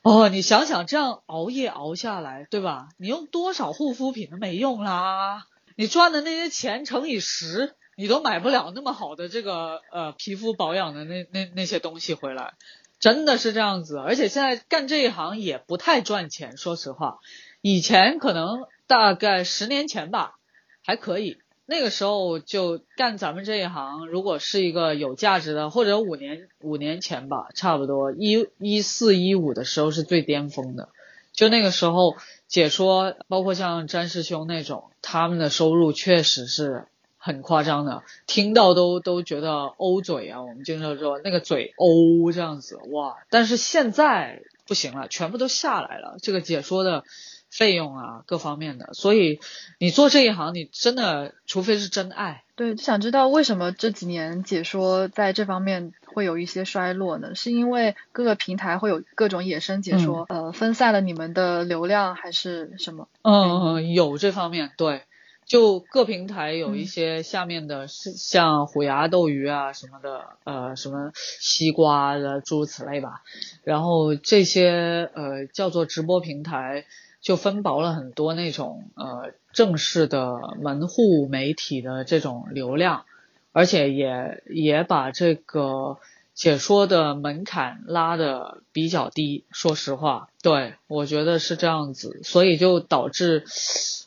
[0.02, 0.28] 哦。
[0.28, 2.90] 你想想这样熬夜熬下来，对吧？
[2.98, 5.46] 你用多少护肤品都没用啦，
[5.78, 7.76] 你赚的那些钱乘以十。
[7.98, 12.56] 你都买不了那么好的这个呃皮肤保养的那那那些东西回来，
[13.00, 13.98] 真的是这样子。
[13.98, 17.20] 而且现在干这一行也不太赚钱，说实话。
[17.62, 20.36] 以前可能大概十年前吧，
[20.84, 21.38] 还可以。
[21.66, 30.90] 那个时候就干咱们这一行，如果是一个有价值的，或者五年五年前吧，差不多一一四一五的时候是最巅峰的。
[31.32, 32.16] 就那个时候
[32.48, 36.88] 解说，包括像詹师兄那种，他们的收入确实是。
[37.26, 40.44] 很夸张的，听到都都觉得欧嘴啊！
[40.44, 46.18] 我们经常说那个嘴欧这样子哇，但是现在不行了，全部都下来了。
[46.22, 47.04] 这个解说的
[47.50, 49.40] 费用啊，各方面的，所以
[49.80, 52.44] 你做这一行，你真的除非是真爱。
[52.56, 57.34] 对，就想知道为什么这几年解说在这方面会有一些衰落呢？
[57.34, 63.08] 是因为各个平台会有各种野生解说，呃，分散了你们的流量，还是什么？
[63.24, 65.02] 嗯嗯，有这方面对。
[65.46, 73.22] 就各平台有一些下面的，像虎牙斗鱼啊什么的，呃，什么西瓜的诸如此类吧。
[73.64, 76.86] 然后这些呃叫做直播平台，
[77.22, 83.06] 就分薄了很多那种呃正式的门户媒体的这种流量，
[83.52, 85.98] 而且也也把这个
[86.36, 89.46] 解说的门槛拉的比较低。
[89.52, 93.46] 说实话，对我觉得是这样子，所以就导致。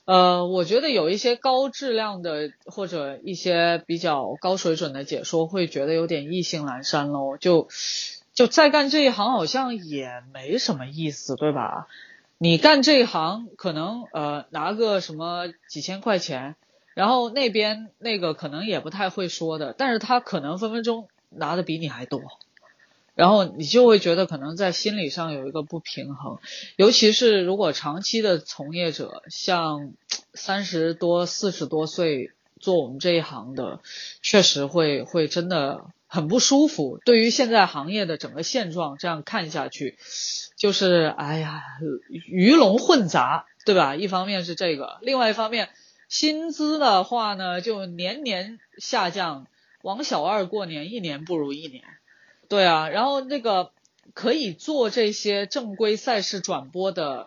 [0.05, 7.37] 呃，我觉得有一些高质量的或者一些比较高水准的解说，会觉得有点意兴阑珊喽。
[7.37, 7.69] 就
[8.33, 11.89] 就再干这一行，好像也没什么意思，对吧？
[12.39, 16.57] 你干这一行，可能呃拿个什么几千块钱，
[16.95, 22.23] 然后那边那个可能也不太会说的，但是他可能分分钟拿的比你还多。
[23.15, 26.39] 然后你就会觉得可能在心理上有一个不平衡，
[26.77, 29.93] 尤其是如果长期的从业者，像
[30.35, 33.81] 三十多、四十多岁做我们这一行的，
[34.23, 37.01] 确实会会真的很不舒服。
[37.05, 39.99] 对于现在行业的整个现状，这样看下去，
[40.57, 41.65] 就是哎呀，
[42.29, 43.97] 鱼龙混杂，对吧？
[43.97, 45.71] 一方面是这个，另外一方面，
[46.09, 49.49] 薪资的话呢，就年年下降，
[49.83, 51.85] 王小二过年一年不如一年。
[52.49, 53.73] 对啊，然后那个
[54.15, 57.27] 可以做这些正规赛事转播的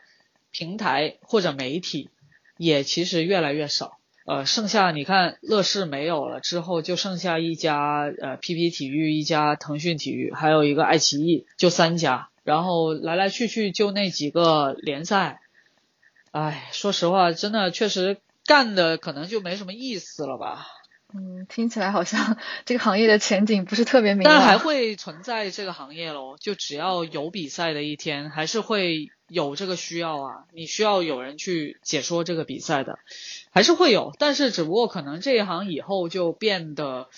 [0.52, 2.10] 平台或者媒体，
[2.58, 3.97] 也其实越来越少。
[4.26, 12.30] 呃，剩下你看乐视没有了之后，就剩下一家呃 PP 体育，一家腾讯体育，还有一个爱奇艺，就三家。
[12.43, 15.41] 然后来来去去就那几个联赛。
[16.32, 20.68] 唉，说实话，真的确实干的可能就没什么意思了吧。
[21.14, 30.45] 嗯，听起来好像这个行业的前景不是特别明但还会存在这个行业喽，就只要有比赛的一天，还是会有这个需要啊。
[30.53, 32.97] 你需要有人去解说这个比赛的，
[33.51, 34.14] 还是会有。
[34.20, 37.09] 但是只不过可能这一行以后就变得，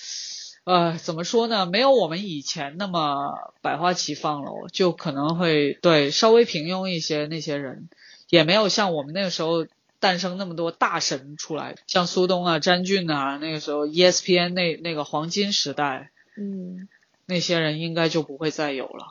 [0.63, 1.67] 呃，怎么说呢？
[1.67, 7.27] 没有我们以前那么百花齐放了，就可能会对稍微平庸一些。
[7.27, 7.89] 那些人
[8.29, 9.67] 也没有像我们那个时候。
[10.03, 16.89] 诞生那么多大神出来，像苏东啊、詹俊啊，那个时候 ESPN 那那个黄金时代，嗯，
[17.25, 19.05] 那些人应该就不会再有了。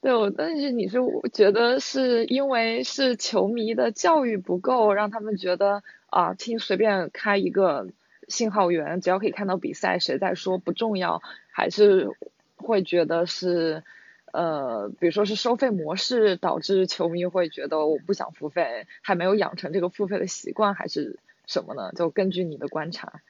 [0.00, 0.96] 对，我但是你是
[1.34, 7.88] 觉得是因为是球迷的教育不够，让他们觉得啊，听随便开一个
[8.26, 11.20] 信号源，只要可以看到比赛，谁在说不重要，
[11.50, 12.08] 还是
[12.56, 13.84] 会觉得是？
[14.34, 21.92] 呃，比如说是收费模式导致球迷会觉得我不想付费，还没有养成这个付费的习惯，还是什么呢？
[21.94, 23.22] 就根据你的观察。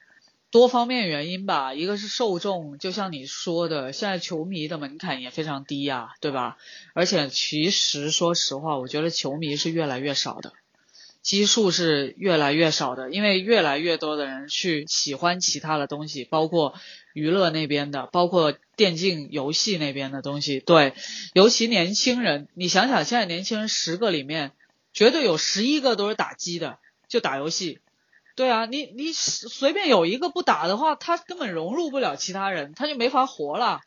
[0.49, 6.57] 多方面原因吧，一个是受众，就像你说的，现在球迷的门槛也非常低呀，对吧？
[6.95, 10.53] 而且其实说实话，我觉得球迷是越来越少的，
[11.25, 16.75] 基数是越来越少的，因为越来越多的人去喜欢其他的东西，包括
[17.13, 20.59] 娱乐那边的，包括电竞游戏那边的东西。
[20.59, 20.93] 对，
[21.33, 24.51] 尤其年轻人，你想想，现在年轻人十个里面，
[24.93, 27.79] 绝对有十一个都是打机的，就打游戏。
[28.35, 33.81] 对啊，你你随便有一个不打的话，他根本融入不了其他人，他就没法活了，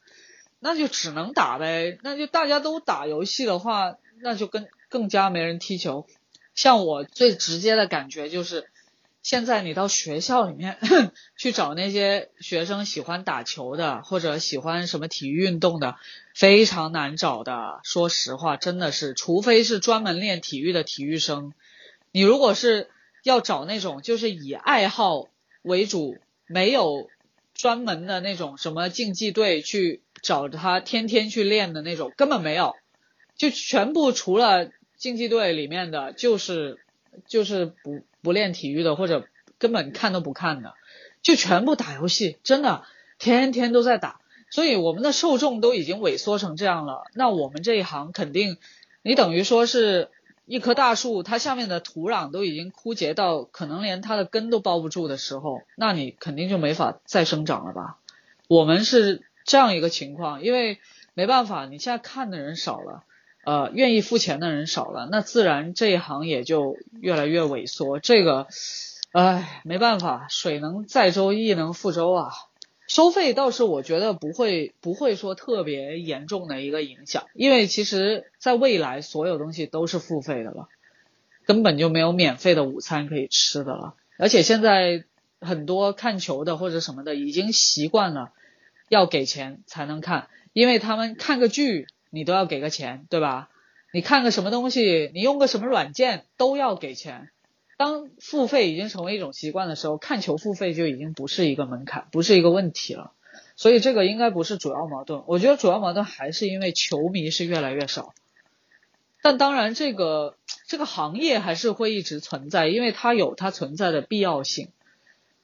[0.58, 1.98] 那就只能打呗。
[2.02, 6.04] 那就大家都打游戏的话，那就更更加没人踢球。
[6.58, 8.68] 像我最直接的感觉就是，
[9.22, 10.76] 现在你到学校里面
[11.38, 15.94] 去找那些学生喜欢打球的，或者喜欢什么体育运动的，
[16.34, 17.78] 非常难找的。
[17.84, 21.52] 说实话，真的是，除非是专门练体育的体育生，
[22.10, 22.90] 你如果是。
[23.24, 25.26] 要找那种就是以爱好
[25.62, 27.10] 为主，没有
[27.52, 32.74] 专门的那种什么竞技队去找他天天去练的那种，根本没有，
[33.36, 36.78] 就全部除了竞技队里面的，就是
[37.26, 39.26] 就是不不练体育的，或者
[39.58, 40.74] 根本看都不看的，
[41.22, 42.84] 就全部打游戏，真的
[43.18, 44.20] 天天都在打，
[44.50, 48.58] 所以我们的受众都已经萎缩成这样了，那我们这一行肯定，
[49.00, 50.10] 你等于说是。
[50.50, 57.98] 一棵大树，它下面的土壤都已经枯竭到可能连它的根都包不住的时候，那你肯定就没法再生长了吧？
[58.48, 60.78] 我们是这样一个情况，因为
[61.12, 63.04] 没办法，你现在看的人少了，
[63.48, 67.98] 呃，愿意付钱的人少了，那自然这一行也就越来越萎缩。
[67.98, 68.46] 这个，
[69.12, 72.28] 唉，没办法，水能载舟，亦能覆舟啊。
[72.88, 80.68] 收费倒是我觉得不会不会说特别严重的一个影响，因为其实在未来所有东西都是付费的了，
[81.46, 83.94] 根本就没有免费的午餐可以吃的了。
[84.18, 85.04] 而且现在
[85.40, 88.32] 很多看球的或者什么的已经习惯了
[88.90, 93.48] 要给钱才能看，因为他们看个剧你都要给个钱，对吧？
[93.92, 97.30] 你看个什么东西，你用个什么软件都要给钱。
[97.76, 103.12] 当付费已经成为一种习惯的时候，看球付费就已经不是一个门槛，不是一个问题了。
[103.56, 105.22] 所以这个应该不是主要矛盾。
[105.26, 108.12] 我觉得主要矛盾还是因为球迷是越来越少。
[109.22, 110.36] 但当然，这个
[110.66, 114.68] 这个行业还是会一直存在，因为它有它存在的必要性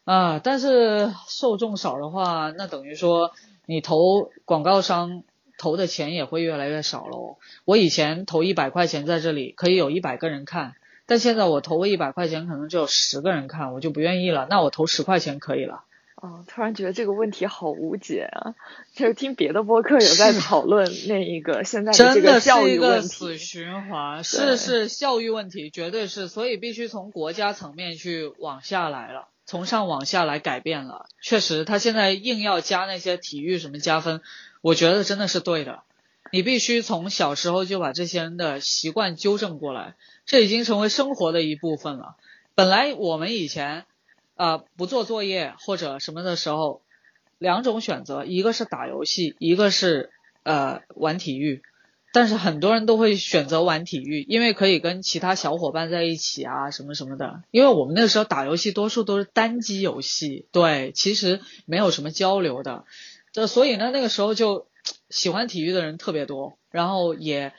[0.05, 0.39] 啊。
[0.39, 3.33] 但是受众少的话，那等于说
[3.67, 5.25] 你投广告商
[5.65, 7.39] 投的钱也会越来越少喽。
[7.65, 10.75] 我以前投一百块钱在这里，可以有一百个人看。
[11.07, 14.47] 但现在我投个一百块钱，可能只有十个人看，我就不愿意了。
[14.51, 15.85] 那我投十块钱可以了。
[16.17, 18.55] 哦，突然觉得这个问题好无解啊！
[18.95, 23.09] 就是听别的播客有在讨论那一个 现在的这个教育问题。
[23.09, 26.29] 死循环，是是教育问题，绝对是。
[26.29, 31.07] 所以必须从国家层面去往下来了，从上往下来改变了。
[31.23, 34.23] 确实，他现在硬要加那些体育什么加分，
[34.65, 35.83] 我觉得真的是对的。
[36.33, 39.95] 你必须从小时候就把这些人的习惯纠正过来。
[40.25, 42.17] 这已经成为生活的一部分了。
[42.55, 43.85] 本来我们以前，
[44.37, 46.81] 啊不做作业或者什么的时候，
[47.37, 50.11] 两种选择，一个是打游戏，一个是
[50.45, 51.61] 呃玩体育。
[52.15, 57.43] 但是很多人都会选择玩体育，因为可以跟其他小伙伴在一起啊，什么什么的。
[57.51, 62.85] 因为我们那个时候打游戏多数都是单机游戏，对，其实没有什么交流的。
[63.35, 64.67] 这所以呢，那个时候就
[65.11, 67.53] 喜欢体育的人特别多，然后也。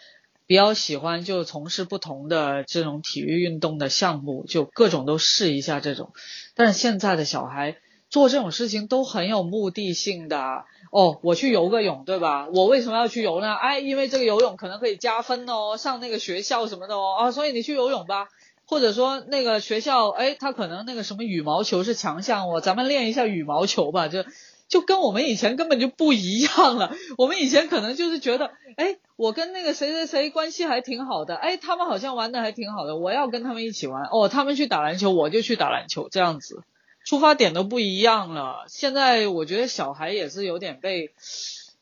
[0.47, 6.13] 比较喜欢就从事不同的这种体育运动的项目，就各种都试一下这种。
[6.53, 7.77] 但是现在的小孩
[8.11, 12.47] 做这种事情都很有目的性的哦，我去游个泳，对吧？
[12.53, 13.55] 我为什么要去游呢？
[13.55, 18.27] 哎，因为这个游泳可能可以加分哦，上那个学校什么的哦啊，所以你去游泳吧。
[18.67, 24.23] 或者说那个学校，哎，他可能那个什么羽毛球是强项哦，咱们练一下羽毛球吧，就。
[24.67, 26.95] 就跟我们以前根本就不一样了。
[27.17, 34.03] 我们以前可能就是觉得，哎，我跟那个谁谁谁关系还挺好的，哎，他们好像玩的还挺好的，我要跟他们一起玩。
[34.11, 36.63] 哦，他们去打篮球，我就去打篮球，这样子，
[37.05, 38.65] 出发点都不一样了。
[38.67, 41.11] 现在我觉得小孩也是有点被，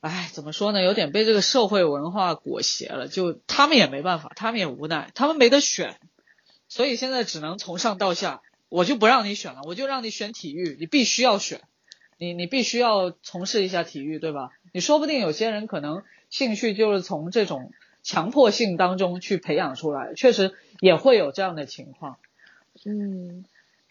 [0.02, 0.82] 哎，怎么说呢？
[0.82, 3.08] 有点被这个社会文化裹挟了。
[3.08, 5.98] 就他们也没办法，他们也无奈，他们没得选，
[6.68, 11.62] 所以现在只能从上到下，我就不让你选了，我就让你选体育，你必须要选。
[12.24, 14.52] 你你必须要从事一下体育，对吧？
[14.72, 22.16] 你说不定有些人可能兴趣就是从这种强迫性当中去培养出来，确实也会有这样的情况。
[22.86, 23.44] 嗯，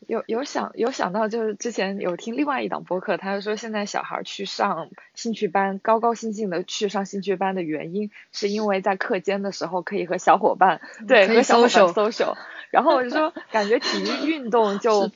[0.07, 12.35] 有有想有想到，就是之前有听另外一档播客，他就说现在小孩去上兴趣班，高高兴兴的去上兴趣班的原因，是因为在课间的时候可以和小伙伴对和小伙伴 social，
[12.70, 15.11] 然后我就说感觉体育运动 就。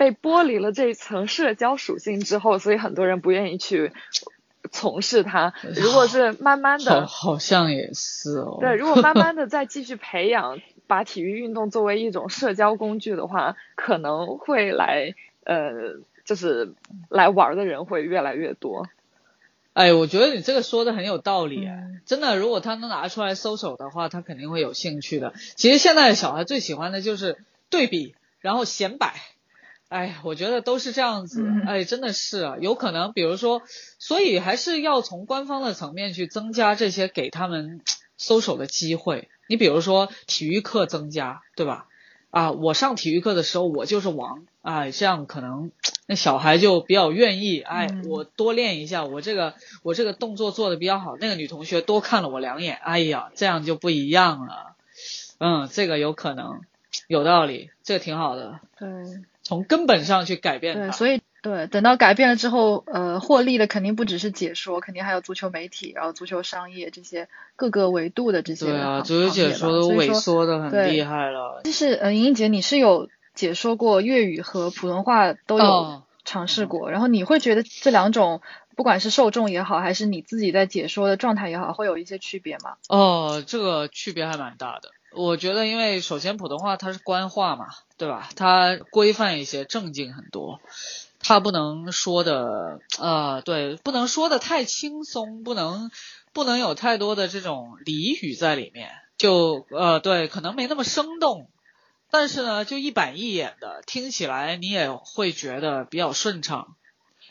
[0.00, 3.92] 被剥离了这一层社交属性之后，所以很多人不愿意去
[4.72, 5.52] 从事它。
[5.76, 8.56] 如果是慢慢的，好像也是哦。
[8.62, 16.72] 对，如果慢慢的再继续培养，把体育运动作为一种社交工具的话，可能会来呃，就是
[17.10, 18.88] 来玩的人会越来越多。
[19.74, 21.68] 哎，我觉得你这个说的很有道理，
[22.06, 25.34] 真的，如果他能拿出来搜手的话，他肯定会有兴趣的。
[25.56, 27.36] 其实现在的小孩最喜欢的就是
[27.68, 29.12] 对比，然后显摆。
[29.90, 31.44] 哎，我觉得都是这样子。
[31.66, 33.60] 哎，真的是啊，有可能，比如说，
[33.98, 37.80] 所以还是要从官方的层面去增加这些给他们
[38.16, 39.28] 搜手的机会。
[39.48, 41.88] 你比如说体育课增加，对吧？
[42.30, 45.72] 啊，我上体育课的时候我就是王，哎，这样可能
[46.06, 54.76] 那小孩就比较愿意，哎，我多练一下，我这个我这个动作做的比较好，那个女同学多看了我两眼，哎呀，这样就不一样了。
[55.38, 56.60] 嗯，这个有可能，
[57.08, 58.60] 有道理，这个挺好的。
[58.78, 58.88] 对。
[59.50, 68.66] 从根本上去改变对，所以对，等到改变了之后，呃，获利的肯定不只是解说，肯定还有足球媒体，然后足球商业这些各个维度的这些。
[68.66, 71.62] 对啊，足球解说都萎缩的很厉害了。
[71.64, 78.42] 就是呃，莹莹姐，你是有解说过粤语和普通话都有尝试过，然后你会觉得这两种
[78.76, 82.76] 不管是受众也好，还是你自己在解说的状态也好，会有一些区别吗？
[82.88, 84.90] 哦，这个区别还蛮大的。
[85.12, 88.28] 我觉得，因为首先普通话它是官话嘛，对吧？
[88.36, 90.60] 它规范一些，正经很多，
[91.18, 95.90] 它不能说的，呃，对，不能说的太轻松，不能
[96.32, 101.50] 不能有太多的这种俚语在里面，就呃，对，可能没那么生动，
[102.10, 106.76] 但是呢，就一板一眼的，听起来你也会觉得比较顺畅，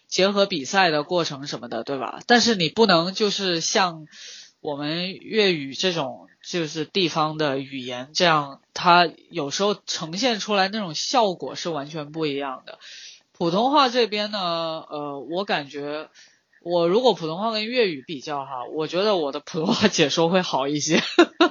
[0.08, 2.20] 结合比赛的过程什么的，对吧？
[2.28, 4.06] 但是你不能就是像。
[4.62, 12.80] 我们粤语这种就是地方的语言，这样它有时候呈现出来那种效果是完全不一样的。
[13.32, 14.40] 普通话这边呢，
[14.90, 16.10] 呃，我感觉
[16.64, 21.02] 我如果普通话跟粤语比较哈，我觉得我的普通话解说会好一些，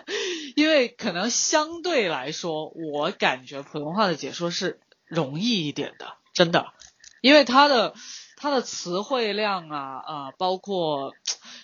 [0.56, 6.72] 因为可能相对来说，我感觉普通话的解说是容易一点的，真的，
[7.20, 7.94] 因为它的。
[8.40, 11.12] 它的词汇量啊啊，包括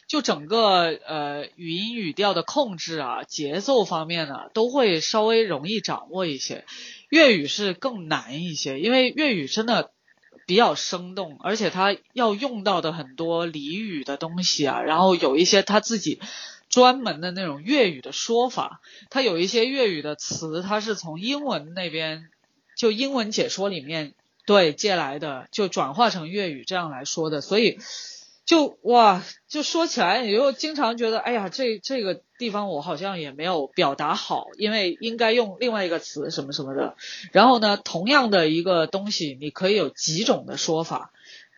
[0.06, 6.64] 就整个呃语音语调的控制啊，节奏方面呢，都会稍微容易掌握一些。
[7.08, 9.90] 粤语是更难一些，因为粤语真的
[10.46, 16.20] 比较生动，而且它要用到的很多俚语的东西啊，然后有一些他自己
[16.68, 18.80] 专门的那种粤语的说法，
[19.10, 22.28] 它有一些粤语的词，它是从英文那边
[22.76, 24.14] 就英文解说里面。
[24.46, 27.78] 对，借来的就转化成粤语这样来说的，所以
[28.44, 36.96] 就哇，就说起来，你就经常觉得，哎呀，这这个地方我好像也没有表达好，因为应该用另外一个词什么什么的。
[37.32, 41.10] 然后呢，同样的一个东西，你可以有几种的说法。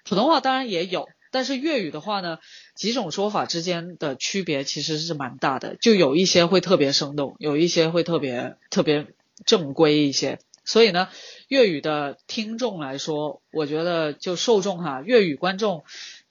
[0.05, 2.39] 普通话当然也有，但是粤语的话呢，
[2.76, 9.07] 几种说法之间的区别其实是蛮大的，就有一些会特别生动，有一些会特别特别
[9.45, 10.39] 正规一些。
[10.64, 11.09] 所以呢，
[11.49, 15.84] 粤语的听众来说，我觉得就受众哈，粤语观众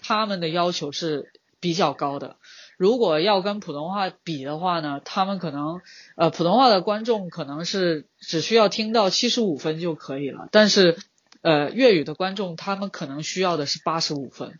[0.07, 2.35] 他们的要求是比较高的。
[2.77, 5.81] 如果要跟普通话比的话呢，他们可能
[6.15, 10.97] 呃普通话的观众可能是只需要听到七十五分就可以了，但是
[11.41, 14.59] 呃粤语的观众他们可能需要的是八十五分。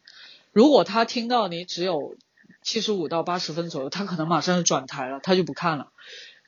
[0.51, 2.15] 如果他听到你只有
[2.63, 5.91] 七十五到八十分左右，他可能马上就转台了，他就不看了。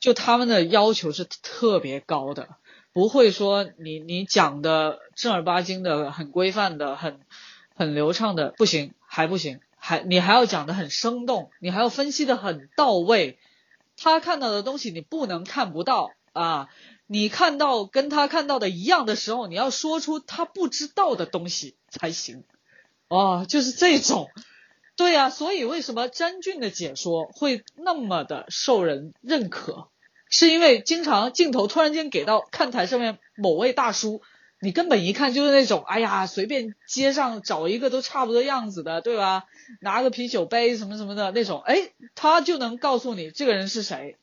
[0.00, 2.48] 就他们的要求是特别高的。
[2.94, 7.20] 不会说你你讲的正儿八经的很规范的很
[7.78, 13.38] 很流畅的不行还不行还你还要讲的很生动你还要分析的很到位，
[13.96, 16.68] 他看到的东西你不能看不到啊，
[17.06, 22.42] 你看到跟他看到的一样的时候，你要说出他不知道的东西才行，
[23.08, 24.28] 哦，就是这种，
[24.96, 29.88] 对呀，所以为什么詹俊的解说会那么的受人认可？
[30.30, 34.20] 是因为经常镜头突然间给到看台上面某位大叔，
[34.60, 39.44] 你根本一看就是那种，哎呀，随便街上找一个都差不多样子的，对吧？
[39.80, 44.16] 拿个啤酒杯什么什么的那种，哎，他就能告诉你这个人是谁，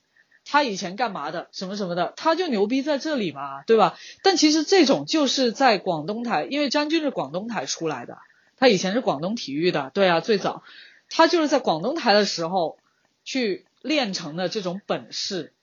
[0.44, 3.98] 他以前干嘛的，什么什么的，他就牛逼在这里嘛，对吧？
[4.24, 8.18] 但其实这种就是在广东台，因为张军是广东台出来的，
[8.58, 10.64] 他以前是广东体育的，对啊，最早
[11.10, 12.78] 他就是在广东台的时候
[13.24, 15.54] 去练成的这种本事。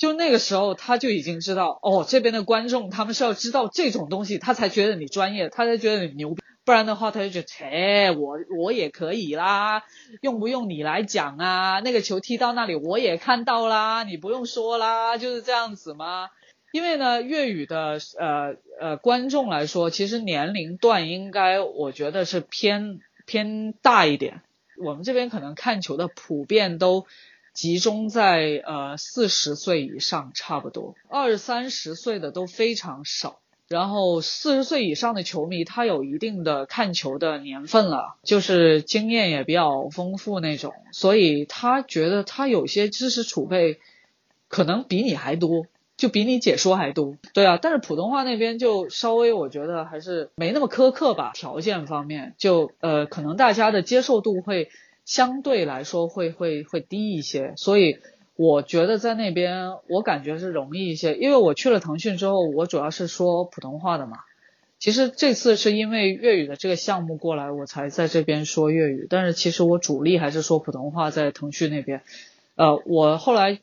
[0.00, 6.42] 就那个时候，他就已经知道哦，这边的观众他们是要知道这种东西，他才觉得你专业，他才觉得你牛逼。
[6.64, 9.82] 不然的话，他就觉得，切，我我也可以啦，
[10.22, 11.80] 用不用你来讲啊？
[11.80, 16.30] 那个球踢到那里，我也看到啦，你不用说啦，就是这样子吗？
[16.72, 24.40] 因为呢，粤语的呃呃观众来说，其实年龄段应该我觉得是偏偏大一点。
[24.82, 27.04] 我们这边可能看球的普遍都
[27.52, 33.40] 集中在呃四十岁以上，差不多二三十岁的都非常少。
[33.68, 43.78] 然后四十岁以上的球迷，他有一定的看球的年份了，就是经验也比较丰富那种，所以他觉得他有些知识储备
[44.48, 45.66] 可能比你还多。
[45.96, 54.70] 就比你解说还多，对啊，但是普通话那边就稍微我觉得还是没那么苛刻吧，条件方面就呃可能大家的接受度会
[55.10, 57.98] 相对来说会会会低一些，所以
[58.36, 64.18] 我觉得在那边我感觉是容易一些，因为我去了腾讯之后，我主要是说普通话的嘛，
[64.78, 72.02] 其实这次是因为粤语的这个项目过来，我才在这边说粤语，但是其实我主力还是说普通话在腾讯那边，
[72.54, 73.58] 呃，我后来。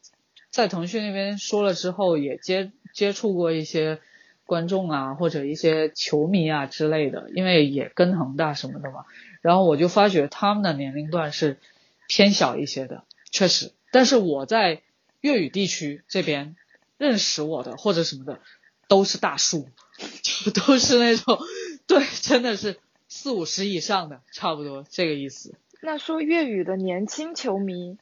[0.50, 4.00] 在腾讯那边说了之后，也接接触过一些
[4.46, 9.06] 观众啊，或者一些球迷啊之类的，因为也跟恒大什么的嘛。
[9.48, 11.58] 然后我就发觉他们的年龄段是
[12.06, 13.72] 偏小一些的，确实。
[13.94, 14.82] 但是我在
[15.22, 16.58] 粤语地区这边
[16.98, 18.42] 认识我的或者什么的
[18.90, 19.70] 都是大叔，
[20.22, 21.40] 就都是那种
[21.88, 22.78] 对，真的是
[23.08, 25.56] 四五十以上的，差不多这个意思。
[25.82, 27.98] 那说粤语的年轻球迷。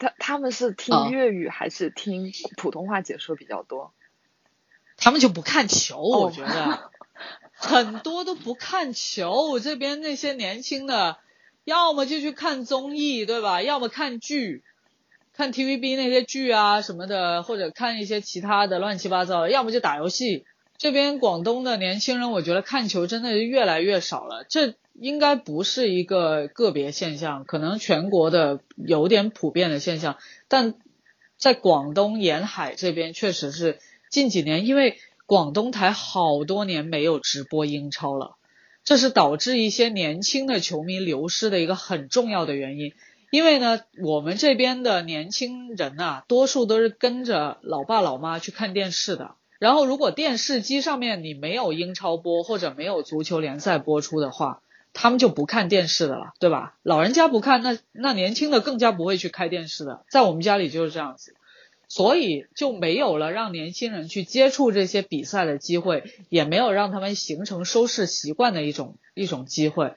[0.00, 3.92] 他他们是听粤语还是听普通话解说比较多？
[4.96, 6.90] 他们就不看球，我觉得
[7.58, 9.60] 很多都不看球。
[9.60, 11.18] 这边那些年轻的，
[11.64, 13.60] 要么就去看综艺，对吧？
[13.62, 14.62] 要么看剧，
[15.34, 19.50] 看 TVB 那些剧啊什么的，或者看一些其他的乱七八糟的。
[19.50, 20.44] 要么就打游戏。
[20.76, 24.46] 这边广东的年轻人，我觉得看球真的是越来越少了。
[24.48, 24.74] 这。
[25.00, 30.74] 应该不是一个个别现象，可能全国的有点普遍的现象，但
[31.36, 33.78] 在广东沿海这边确实是
[34.10, 34.98] 近几年，因为
[35.28, 38.36] 广东台好多年没有直播英超了，
[38.82, 42.94] 这是导致一些年轻的球迷流失的一个很重要的原因。
[43.30, 54.62] 因为呢，我们这边的年轻人呐，多数都是跟着老爸老妈去看电视的，然后如果电视机上面你没有英超播或者没有足球联赛播出的话，
[54.94, 56.78] 他们就不看电视的了，对吧？
[56.82, 60.06] 老人家不看，那那年轻的更加不会去开电视的。
[60.10, 61.34] 在我们家里就是这样子，
[61.88, 69.94] 所以就没有了让年轻人去接触这些比赛的机会，也没有让他们形成收视习惯的一种一种机会。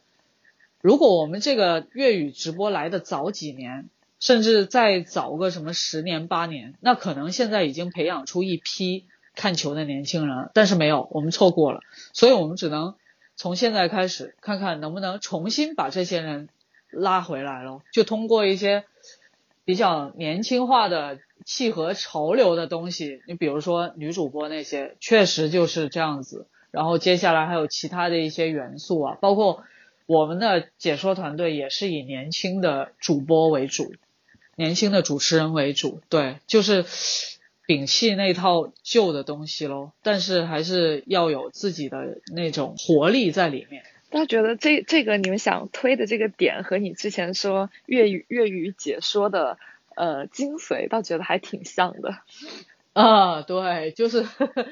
[0.81, 3.89] 如果我们这个粤语直播来的早几年，
[4.19, 11.81] 甚至再早个什么十年八年，那可能现在已经培养出一批看球的年轻人，但是没有，我们错过了，
[12.13, 12.95] 所以我们只能。
[13.37, 16.47] 从现在开始，看看能不能重新把这些人
[16.91, 18.83] 拉回来喽，就通过一些
[19.65, 23.21] 比较年轻化的、契合潮流的东西。
[23.27, 26.47] 你比如说女主播那些，确实就是这样子。
[26.71, 29.63] 然后接下来还有其他的一些元素啊，包括
[30.05, 33.93] 我们的解说团队也是以年轻的主播为主，
[34.55, 36.01] 年轻的主持人为主。
[36.09, 36.85] 对，就是。
[37.67, 43.83] 摒弃那套旧的东西喽，但是还是要有自己的那种活力在里面。
[44.09, 49.57] 大家觉得这这个你们想推的这个点和你之前说粤语粤语解说的
[49.95, 52.17] 呃精髓，倒觉得还挺像的。
[52.93, 54.25] 啊，对，就是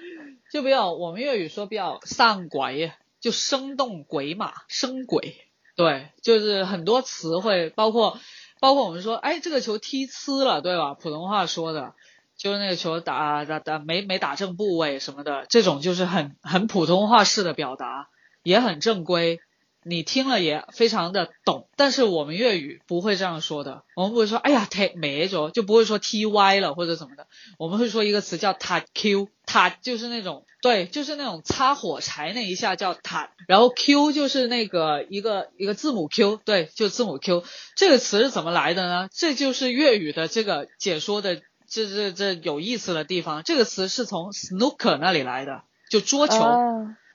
[0.51, 5.35] 就比较我们粤语说比较上轨，就生动鬼马生鬼。
[5.75, 8.19] 对，就是很多词汇，包括
[8.59, 10.93] 包括我们说，哎，这个球踢呲了，对吧？
[10.93, 11.93] 普通话说的。
[12.37, 18.07] 就是那个球打打打没没打正部位什么的，这种就是很很普通话式的表达，
[18.43, 19.41] 也很正规，
[19.83, 21.67] 你听了也非常的懂。
[21.75, 27.27] 但是我们粤语不会这样说的，我们不会说哎呀踢没着，就不会说踢歪了或者怎么的，
[27.57, 37.43] 我们会说一个词叫塔 Q，塔就是那种对，就是那种擦火柴那一下叫塔，然后 Q 就是那个一个一个字母 Q，对，就字母 Q
[37.75, 39.07] 这个词是怎么来的呢？
[39.11, 41.41] 这就是粤语的这个解说的。
[41.71, 45.61] 这这这有意思的地方，这个词是从 snooker 那里来的，
[45.91, 46.39] 就桌球。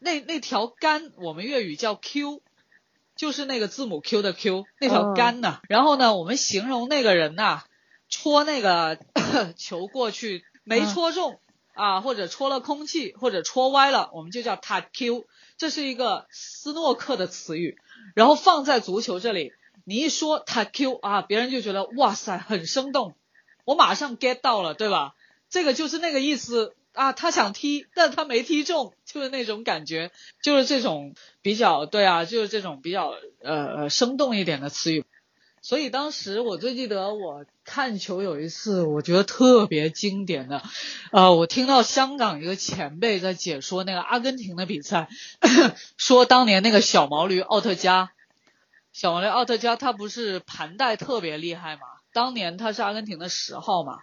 [0.00, 2.40] 那那条杆，我们粤语叫 Q，
[3.16, 5.60] 就是那个字母 Q 的 Q，那条杆呢。
[5.68, 7.62] 然后呢，我们形容那个人呐，
[8.08, 8.98] 戳那个
[9.56, 11.40] 球过去没戳中
[11.74, 15.26] 啊，或者戳了空气，或者戳歪了，我们就叫他 Q。
[15.56, 17.78] 这是一个斯诺克的词语，
[18.14, 19.52] 然后放在足球这里，
[19.84, 23.14] 你一说他 Q 啊，别人就觉得哇塞，很生动。
[23.64, 25.14] 我马上 get 到了，对吧？
[25.48, 35.04] 这个就是那个意思啊，他想踢，但他没踢中，就是那种感觉，就是这种比较对啊，就是这种比较呃生动一点的词语。
[35.60, 40.62] 所以当时我最记得我看球有一次，我觉得特别经典的，
[41.10, 45.08] 呃，我听到香港一个前辈在解说那个阿根廷的比赛，
[45.96, 48.12] 说当年那个小毛驴奥特加，
[48.92, 51.82] 小毛驴奥特加他不是盘带特别厉害嘛，
[52.12, 54.00] 当年他是阿根廷的十号嘛。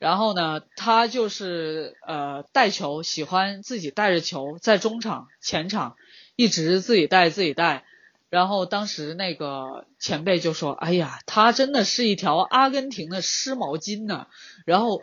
[0.00, 5.94] 然后呢，他就是呃带球，喜欢自己带着球在中场、前场
[6.36, 7.84] 一直自己带自己带。
[8.30, 14.26] 然后当时那个前辈就说：“哎呀，他真的是一条阿根廷的湿毛巾呢。”
[14.64, 15.02] 然后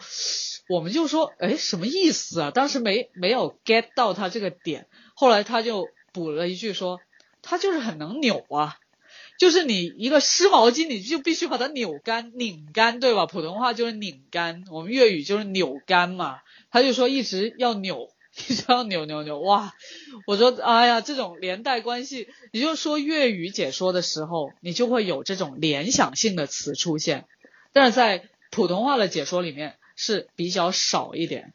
[0.68, 4.88] 我们就说：“哎，什么意思啊？”当时没没有 get 到他这个点。
[5.14, 7.00] 后来他就补了一句说
[7.44, 8.78] ：“他就是很能扭啊。”
[9.38, 13.26] 就是你一个湿毛巾，你就必须把它扭干、拧干，对吧？
[13.28, 16.40] 普通话就是拧干，我们粤语就是扭干嘛。
[16.72, 18.10] 他就说一直要扭，
[18.50, 19.40] 一直要扭扭扭。
[19.40, 19.74] 哇，
[20.26, 27.26] 我说哎呀，这种连带关系，你就说粤语解说的时候，你就会有这种联想性的词出现，
[27.74, 31.54] 但是在普通话的解说里面是比较少一点，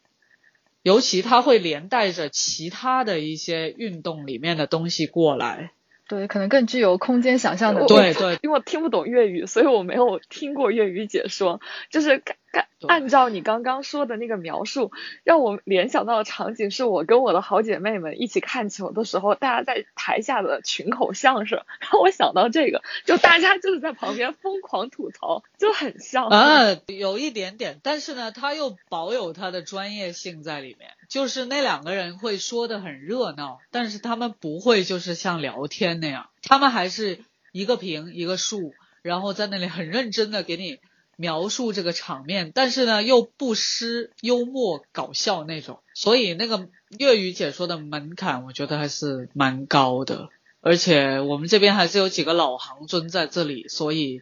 [0.82, 5.72] 尤其它会连带着其他的一些运动里面的东西过来。
[6.12, 7.86] 对，可能更具有空间想象的。
[7.86, 11.58] 对对，因为我听不懂粤语，所以我没有听过粤语解说。
[11.88, 12.22] 就是
[12.52, 14.92] 按按照你刚刚说的那个描述，
[15.24, 26.28] 让我联想到的场景是我跟我的好姐妹们一起看球的时候，大家在台下的群口相声，让我想到这个，就大家就是在旁边疯狂吐槽，就很像。
[26.28, 30.90] 啊，有一点点，但是呢，他又保有他的专业性在里面。
[31.08, 37.20] 就是那两个人会说的很热闹，但是他们不会就是像聊天那样，他们还是
[37.52, 38.72] 一个平一个竖，
[39.02, 40.78] 然后在那里很认真的给你
[41.22, 46.68] 描述这个场面，但是呢又不失幽默搞笑那种，所以那个
[46.98, 54.20] 粤语解说的门槛我觉得还是蛮高的，而且我们这边还是有几个老行尊在这里，所以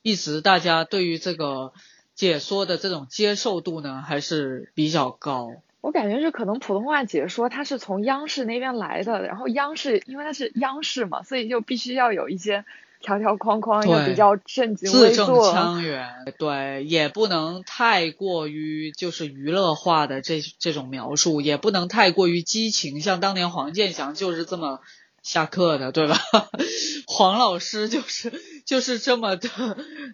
[0.00, 1.74] 一直大家对于这个
[2.14, 5.50] 解说的这种接受度呢还是比较高。
[5.82, 12.64] 我感觉是可能普通话解说它是从央视那边来的，然后央视因为它是央视嘛，所以就必须要有一些
[13.00, 16.06] 条条框框，也比较正经字正腔圆，
[16.38, 24.80] 对，也不能太过于就是娱乐化的这这种描述，也不能太过于激情，像当年黄健翔就是这么。
[25.20, 26.16] 下课的对吧？
[27.06, 28.32] 黄老师就是
[28.64, 29.50] 就是这么的，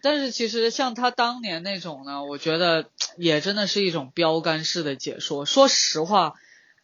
[0.03, 5.45] 但是其实像他当年那种呢，我觉得也真的是一种标杆式的解说。
[5.45, 6.35] 说实话，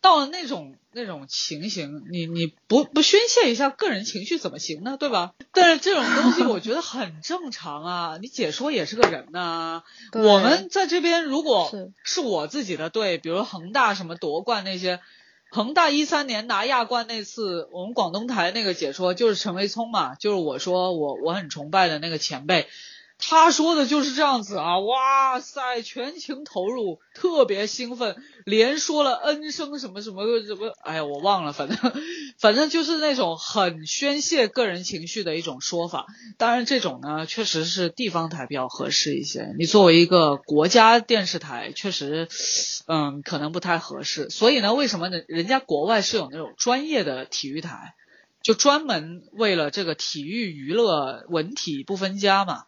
[0.00, 4.96] 到了那种那种情形，你你不不宣泄一下个人情绪怎么行呢？
[4.98, 5.32] 对吧？
[5.52, 9.82] 但是这种东西我觉得很正常啊， 你解说也是个人呐。
[10.12, 11.70] 我们在这边如果
[12.04, 15.00] 是我自己的队，比如恒大什么夺冠那些。
[15.52, 22.68] 恒大一三年拿亚冠那次，我们广东台那个解说就是陈维聪嘛，就是我说我我很崇拜的那个前辈。
[23.20, 31.76] 他说的就是这样子啊，哇塞，全情投入，特别兴奋，连说了 n 声什么什么什么，哎呀，我忘了，反正
[32.38, 36.06] 反正就是那种很宣泄个人情绪的一种说法。
[36.38, 39.54] 当然，这种呢，确实是地方台比较合适一些。
[39.58, 42.28] 你作为一个国家电视台，确实，
[42.86, 44.30] 嗯，可能不太合适。
[44.30, 45.20] 所以呢，为什么呢？
[45.28, 47.94] 人家国外是有那种专业的体育台，
[48.42, 52.64] 就专门为了这个体育娱乐文体不分家嘛。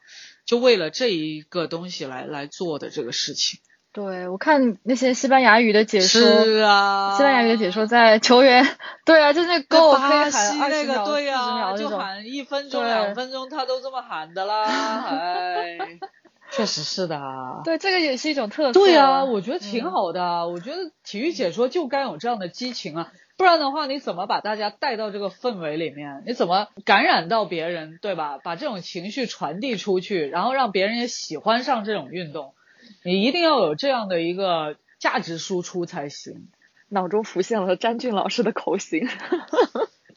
[0.46, 3.60] 就为了这一个东西来来做的这个事情。
[3.94, 8.66] 对，我看那些西班牙语的解说，是啊，西班牙语的解说在球员，
[9.04, 15.76] 对啊，就那够巴西那个，对啊，就喊一分钟、两分钟，他都这么喊的啦，哎，
[16.50, 17.20] 确实是的。
[17.64, 18.72] 对，这个也是一种特色。
[18.72, 23.12] 对啊，我觉得挺好的，我觉得体育解说就该有这样的激情啊。
[23.42, 26.22] 不然的话，你怎么把大家带到这个氛围里面？
[26.24, 28.38] 你怎么感染到别人，对吧？
[28.38, 32.54] 把这种情绪传递出去，然后让别人也喜欢上这种运动，
[33.02, 36.50] 你一定要有这样的一个价值输出才行。
[36.88, 39.08] 脑中浮现了詹俊老师的口型，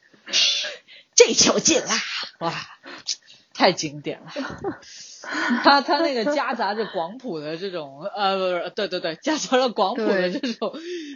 [1.16, 1.88] 这球进了，
[2.38, 2.54] 哇，
[3.52, 4.30] 太经典了。
[5.64, 10.72] 他他那个夹杂着广普的这种呃，不是，对对对，夹杂着广普的这种，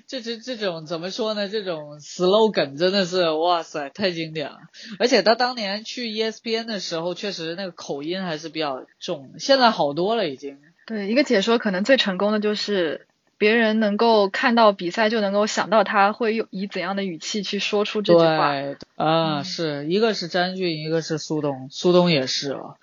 [0.06, 1.48] 这这这种怎么说呢？
[1.48, 4.58] 这种 slogan 真的是哇塞，太经典了。
[4.98, 10.58] 而且他当年去 ESPN 的时候，确实那个口音还是比较重，现在好多了已经。
[10.86, 13.06] 对，一个解说可能最成功的就是。
[13.40, 18.52] 别人能够看到比赛，就能够想到他会用以怎样的语气去说出这句话。
[18.52, 22.76] 对，啊，是一个是詹俊，一个是苏东，苏东也是啊。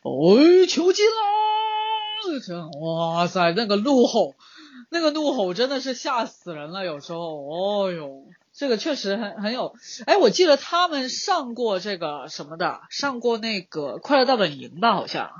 [0.00, 2.40] 哦，球进了！
[2.42, 4.34] 这哇塞，那个怒吼，
[4.88, 6.86] 那个怒吼真的是吓死人了。
[6.86, 9.74] 有时候，哦哟，这个确实很很有。
[10.06, 14.94] 哎，我记得他们上过这个什么的，上过那个《快乐大本营》吧？
[14.94, 15.30] 好像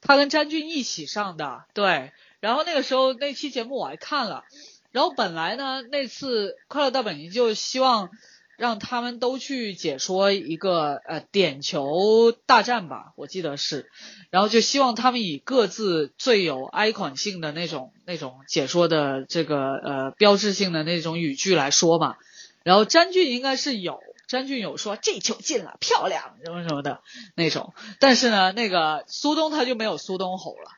[0.00, 1.62] 他跟詹俊一起上的。
[1.72, 2.10] 对，
[2.40, 4.44] 然后那个时候那期节目我还看了。
[4.92, 8.10] 然后本来呢，那次《快乐大本营》就希望。
[8.58, 13.90] 让他们都去解说一个呃点球大战吧，我记得是，
[14.30, 22.16] 然后就希望他们以各自最有 icon 性的那种那种解说的这个呃标志性的那种语句来说嘛。
[22.62, 27.02] 然后詹俊应该是有，詹俊有说这球进了，漂亮什么什么的
[27.34, 30.70] 那种，但是呢，那个苏东他就没有苏东吼了。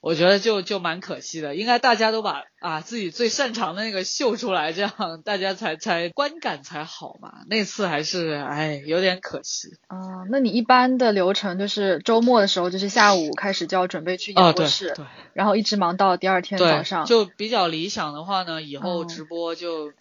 [0.00, 7.40] 我觉得就就蛮可惜的，应该大家都把啊自己最擅长的那个秀出来，这样大家才才观感才好嘛。
[7.48, 9.76] 那次还是哎有点可惜。
[9.88, 9.98] 啊，
[10.30, 17.04] 那你一般的流程就是周末的时候，就是下午开始就要准备去演播室，对，然后一直忙到第二天早上。
[17.04, 19.92] 就比较理想的话呢，以后直播就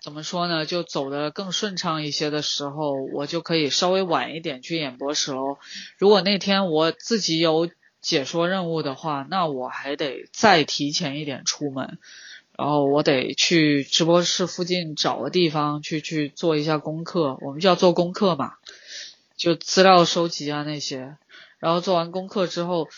[0.00, 5.58] 怎么说呢，就走的更顺畅一些的时候，我就可以稍微晚一点去演播室喽。
[5.98, 7.68] 如果那天我自己有。
[8.02, 11.98] 解说任务的话，那我还得再提前一点出门，
[12.58, 17.38] 然后我得去直播室附近找个地方去去做一下功课。
[17.40, 18.54] 我们就要做功课嘛，
[19.36, 21.16] 就资料收集啊那些。
[21.60, 22.88] 然后做完功课之后，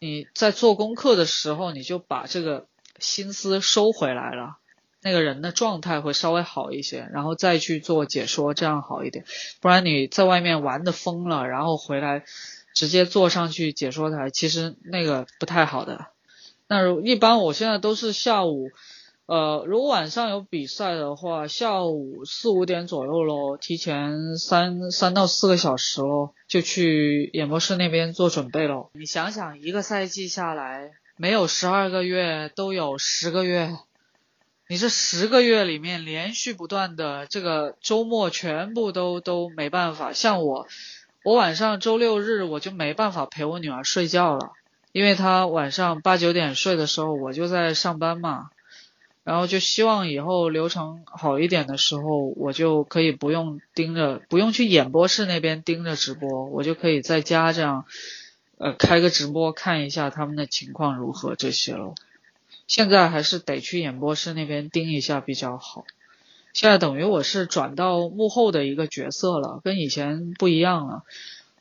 [0.00, 2.66] 你在做功课的时候，你就把这个
[2.98, 4.56] 心思收回来了，
[5.02, 9.26] 那个人的状态会稍微好一些，然后再去做解说，这样好一点。
[9.60, 12.24] 不然你在外面玩的疯了，然后回来。
[12.74, 16.06] 直接坐上去解说台，其实那个不太好的。
[16.66, 18.70] 那如一般我现在都是下午，
[19.26, 28.90] 呃，如果晚上有比赛的话，下午四五点左右喽，提前三三到四个小时喽，就去演播室那边做准备喽。
[28.94, 33.76] 你想想，一个赛季下来，没有十二个月都有十个月，
[34.68, 40.66] 你这十个月里面连续不断的这个周末全部都都没办法，像我。
[41.24, 44.52] 我晚上周六日我就没办法陪我女儿睡觉了，
[44.92, 48.50] 因为她晚上八九点睡的时候，我就在上班嘛。
[49.24, 52.02] 然后就希望以后流程好一点的时候，
[52.36, 57.86] 我就可以不用盯着，不用去演播室那边盯着直播，我就可以在家这样，
[58.58, 61.94] 呃，开个直播看一下他们的情况如何这些了。
[62.66, 65.86] 现在还是得去演播室那边盯一下比较好。
[66.54, 71.02] 现在等于我是转到幕后的一个角色了，跟以前不一样了。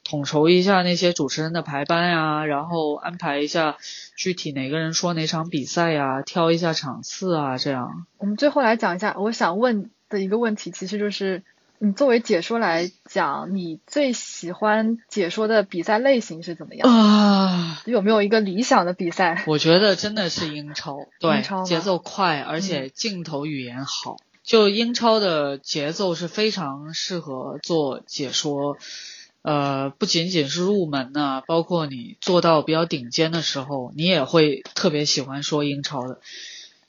[0.03, 3.77] 统筹一下那些主持人的排班呀，然后安排一下
[4.15, 8.05] 具体哪个人说哪场比赛呀，挑一下场次啊，这样。
[8.19, 11.41] 我们最后来讲一下，我想问的一个问题，其实就是
[11.79, 16.87] 你作为解说来讲，你最喜欢解说的比赛类型是怎么样？
[16.87, 19.43] 啊，有没有一个理想的比赛？
[19.47, 24.17] 我觉得真的是英超，对，节奏快，而且镜头语言好。
[24.43, 28.77] 就英超的节奏是非常适合做解说，
[29.41, 36.19] 呃，不仅仅是入门呢，包括你做到比较顶尖的时候，你也会特别喜欢说英超的，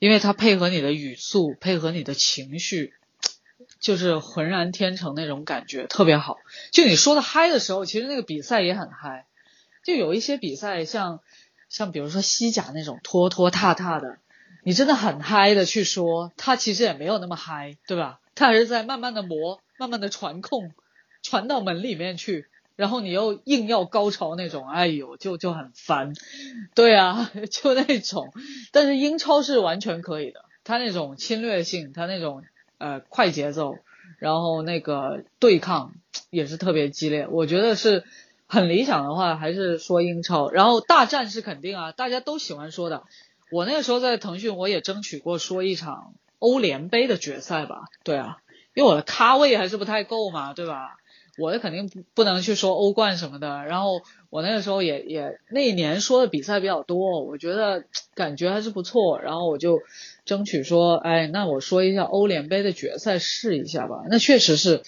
[0.00, 2.92] 因为它配合你的语速，配合你的情绪，
[3.78, 6.38] 就是浑然天成那种感觉特别好。
[6.72, 9.26] 就你说的嗨的时候，其实那个比赛也很嗨。
[9.84, 11.20] 就有一些比赛，像
[11.68, 14.18] 像比如说西甲那种拖拖沓沓的。
[14.64, 18.20] 你真的很嗨的去说，他其实也没有那么嗨，对吧？
[18.34, 20.72] 他还是在慢慢的磨，慢慢的传控，
[21.22, 26.14] 传到门里面去，然后你又硬要高潮那种，哎呦，就就很烦。
[26.74, 28.32] 对啊， 就那种。
[28.72, 32.42] 但是英超是完全可以的，他那种侵略性，他那种
[32.78, 33.76] 呃快节奏，
[34.18, 35.92] 然后那个对抗
[36.30, 37.28] 也是特别激烈。
[37.30, 38.04] 我觉得是
[38.46, 40.50] 很理想的话，还是说英超。
[40.50, 43.04] 然后大战是肯定啊，大家都喜欢说的。
[43.54, 47.84] 我那个时候在腾讯，我也争取过说一场欧联杯的决赛吧。
[48.02, 48.38] 对啊，
[48.74, 50.96] 因为我的咖位还是不太够嘛，对吧？
[51.38, 53.64] 我肯定不不能去说欧冠什么的。
[53.64, 57.84] 然后我那个时候也也那一年说的比赛比较多，我觉得
[58.16, 59.20] 感觉还是不错。
[59.20, 59.78] 然后我就
[60.24, 64.02] 争取说，哎，那我说一下欧联杯的决赛试一下吧。
[64.10, 64.82] 那确实是。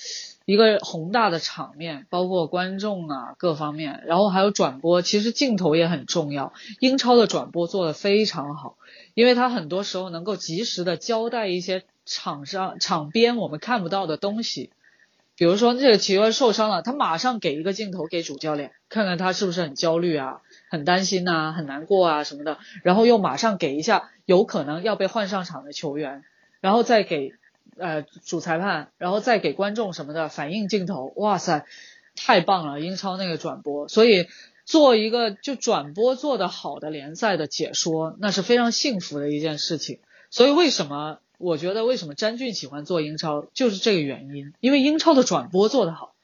[0.47, 6.52] 一个宏大的场面，包括观众啊各方面，然后还有转播，其实镜头也很重要。
[6.78, 8.77] 英超的转播做得非常好，
[9.14, 14.70] 因为他很多时候能够及时的交代一些场上场边我们看不到的东西，
[15.36, 26.23] 比如说这个球员受伤了，他马上给一个镜头给主教练，看看他是不是很焦虑啊、很担心呐、很难过啊什么的，然后又马上给一下有可能要被换上场的球员，
[26.60, 27.32] 然后再给。
[27.78, 31.66] 呃，主裁判，然后再给观众什么的反应镜头，哇塞，
[32.15, 32.81] 太棒了！
[32.81, 34.28] 英超那个转播，所以
[34.65, 40.01] 做一个就转播做得好的联赛的解说，那是非常幸福的一件事情。
[40.31, 46.15] 所以为什么我觉得为什么詹俊喜欢做英超，就是这个原因，因为英超的转播做得好，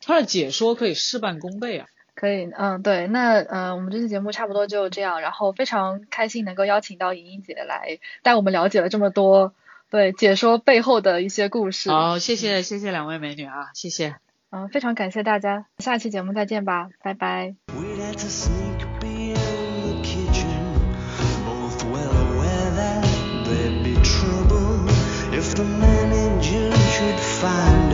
[0.00, 1.86] 他的解说可以事半功倍啊。
[2.14, 9.54] 可以，嗯，对，那呃，我们这期节目差不多就这样，然后非常开心能够邀请到莹莹姐来带我们了解了这么多，
[9.90, 11.90] 对，解说背后的一些故事。
[11.90, 14.16] 好，谢谢谢谢两位美女啊，谢谢。
[14.50, 17.54] 嗯，非常感谢大家，下期节目再见吧，拜拜。
[27.40, 27.90] find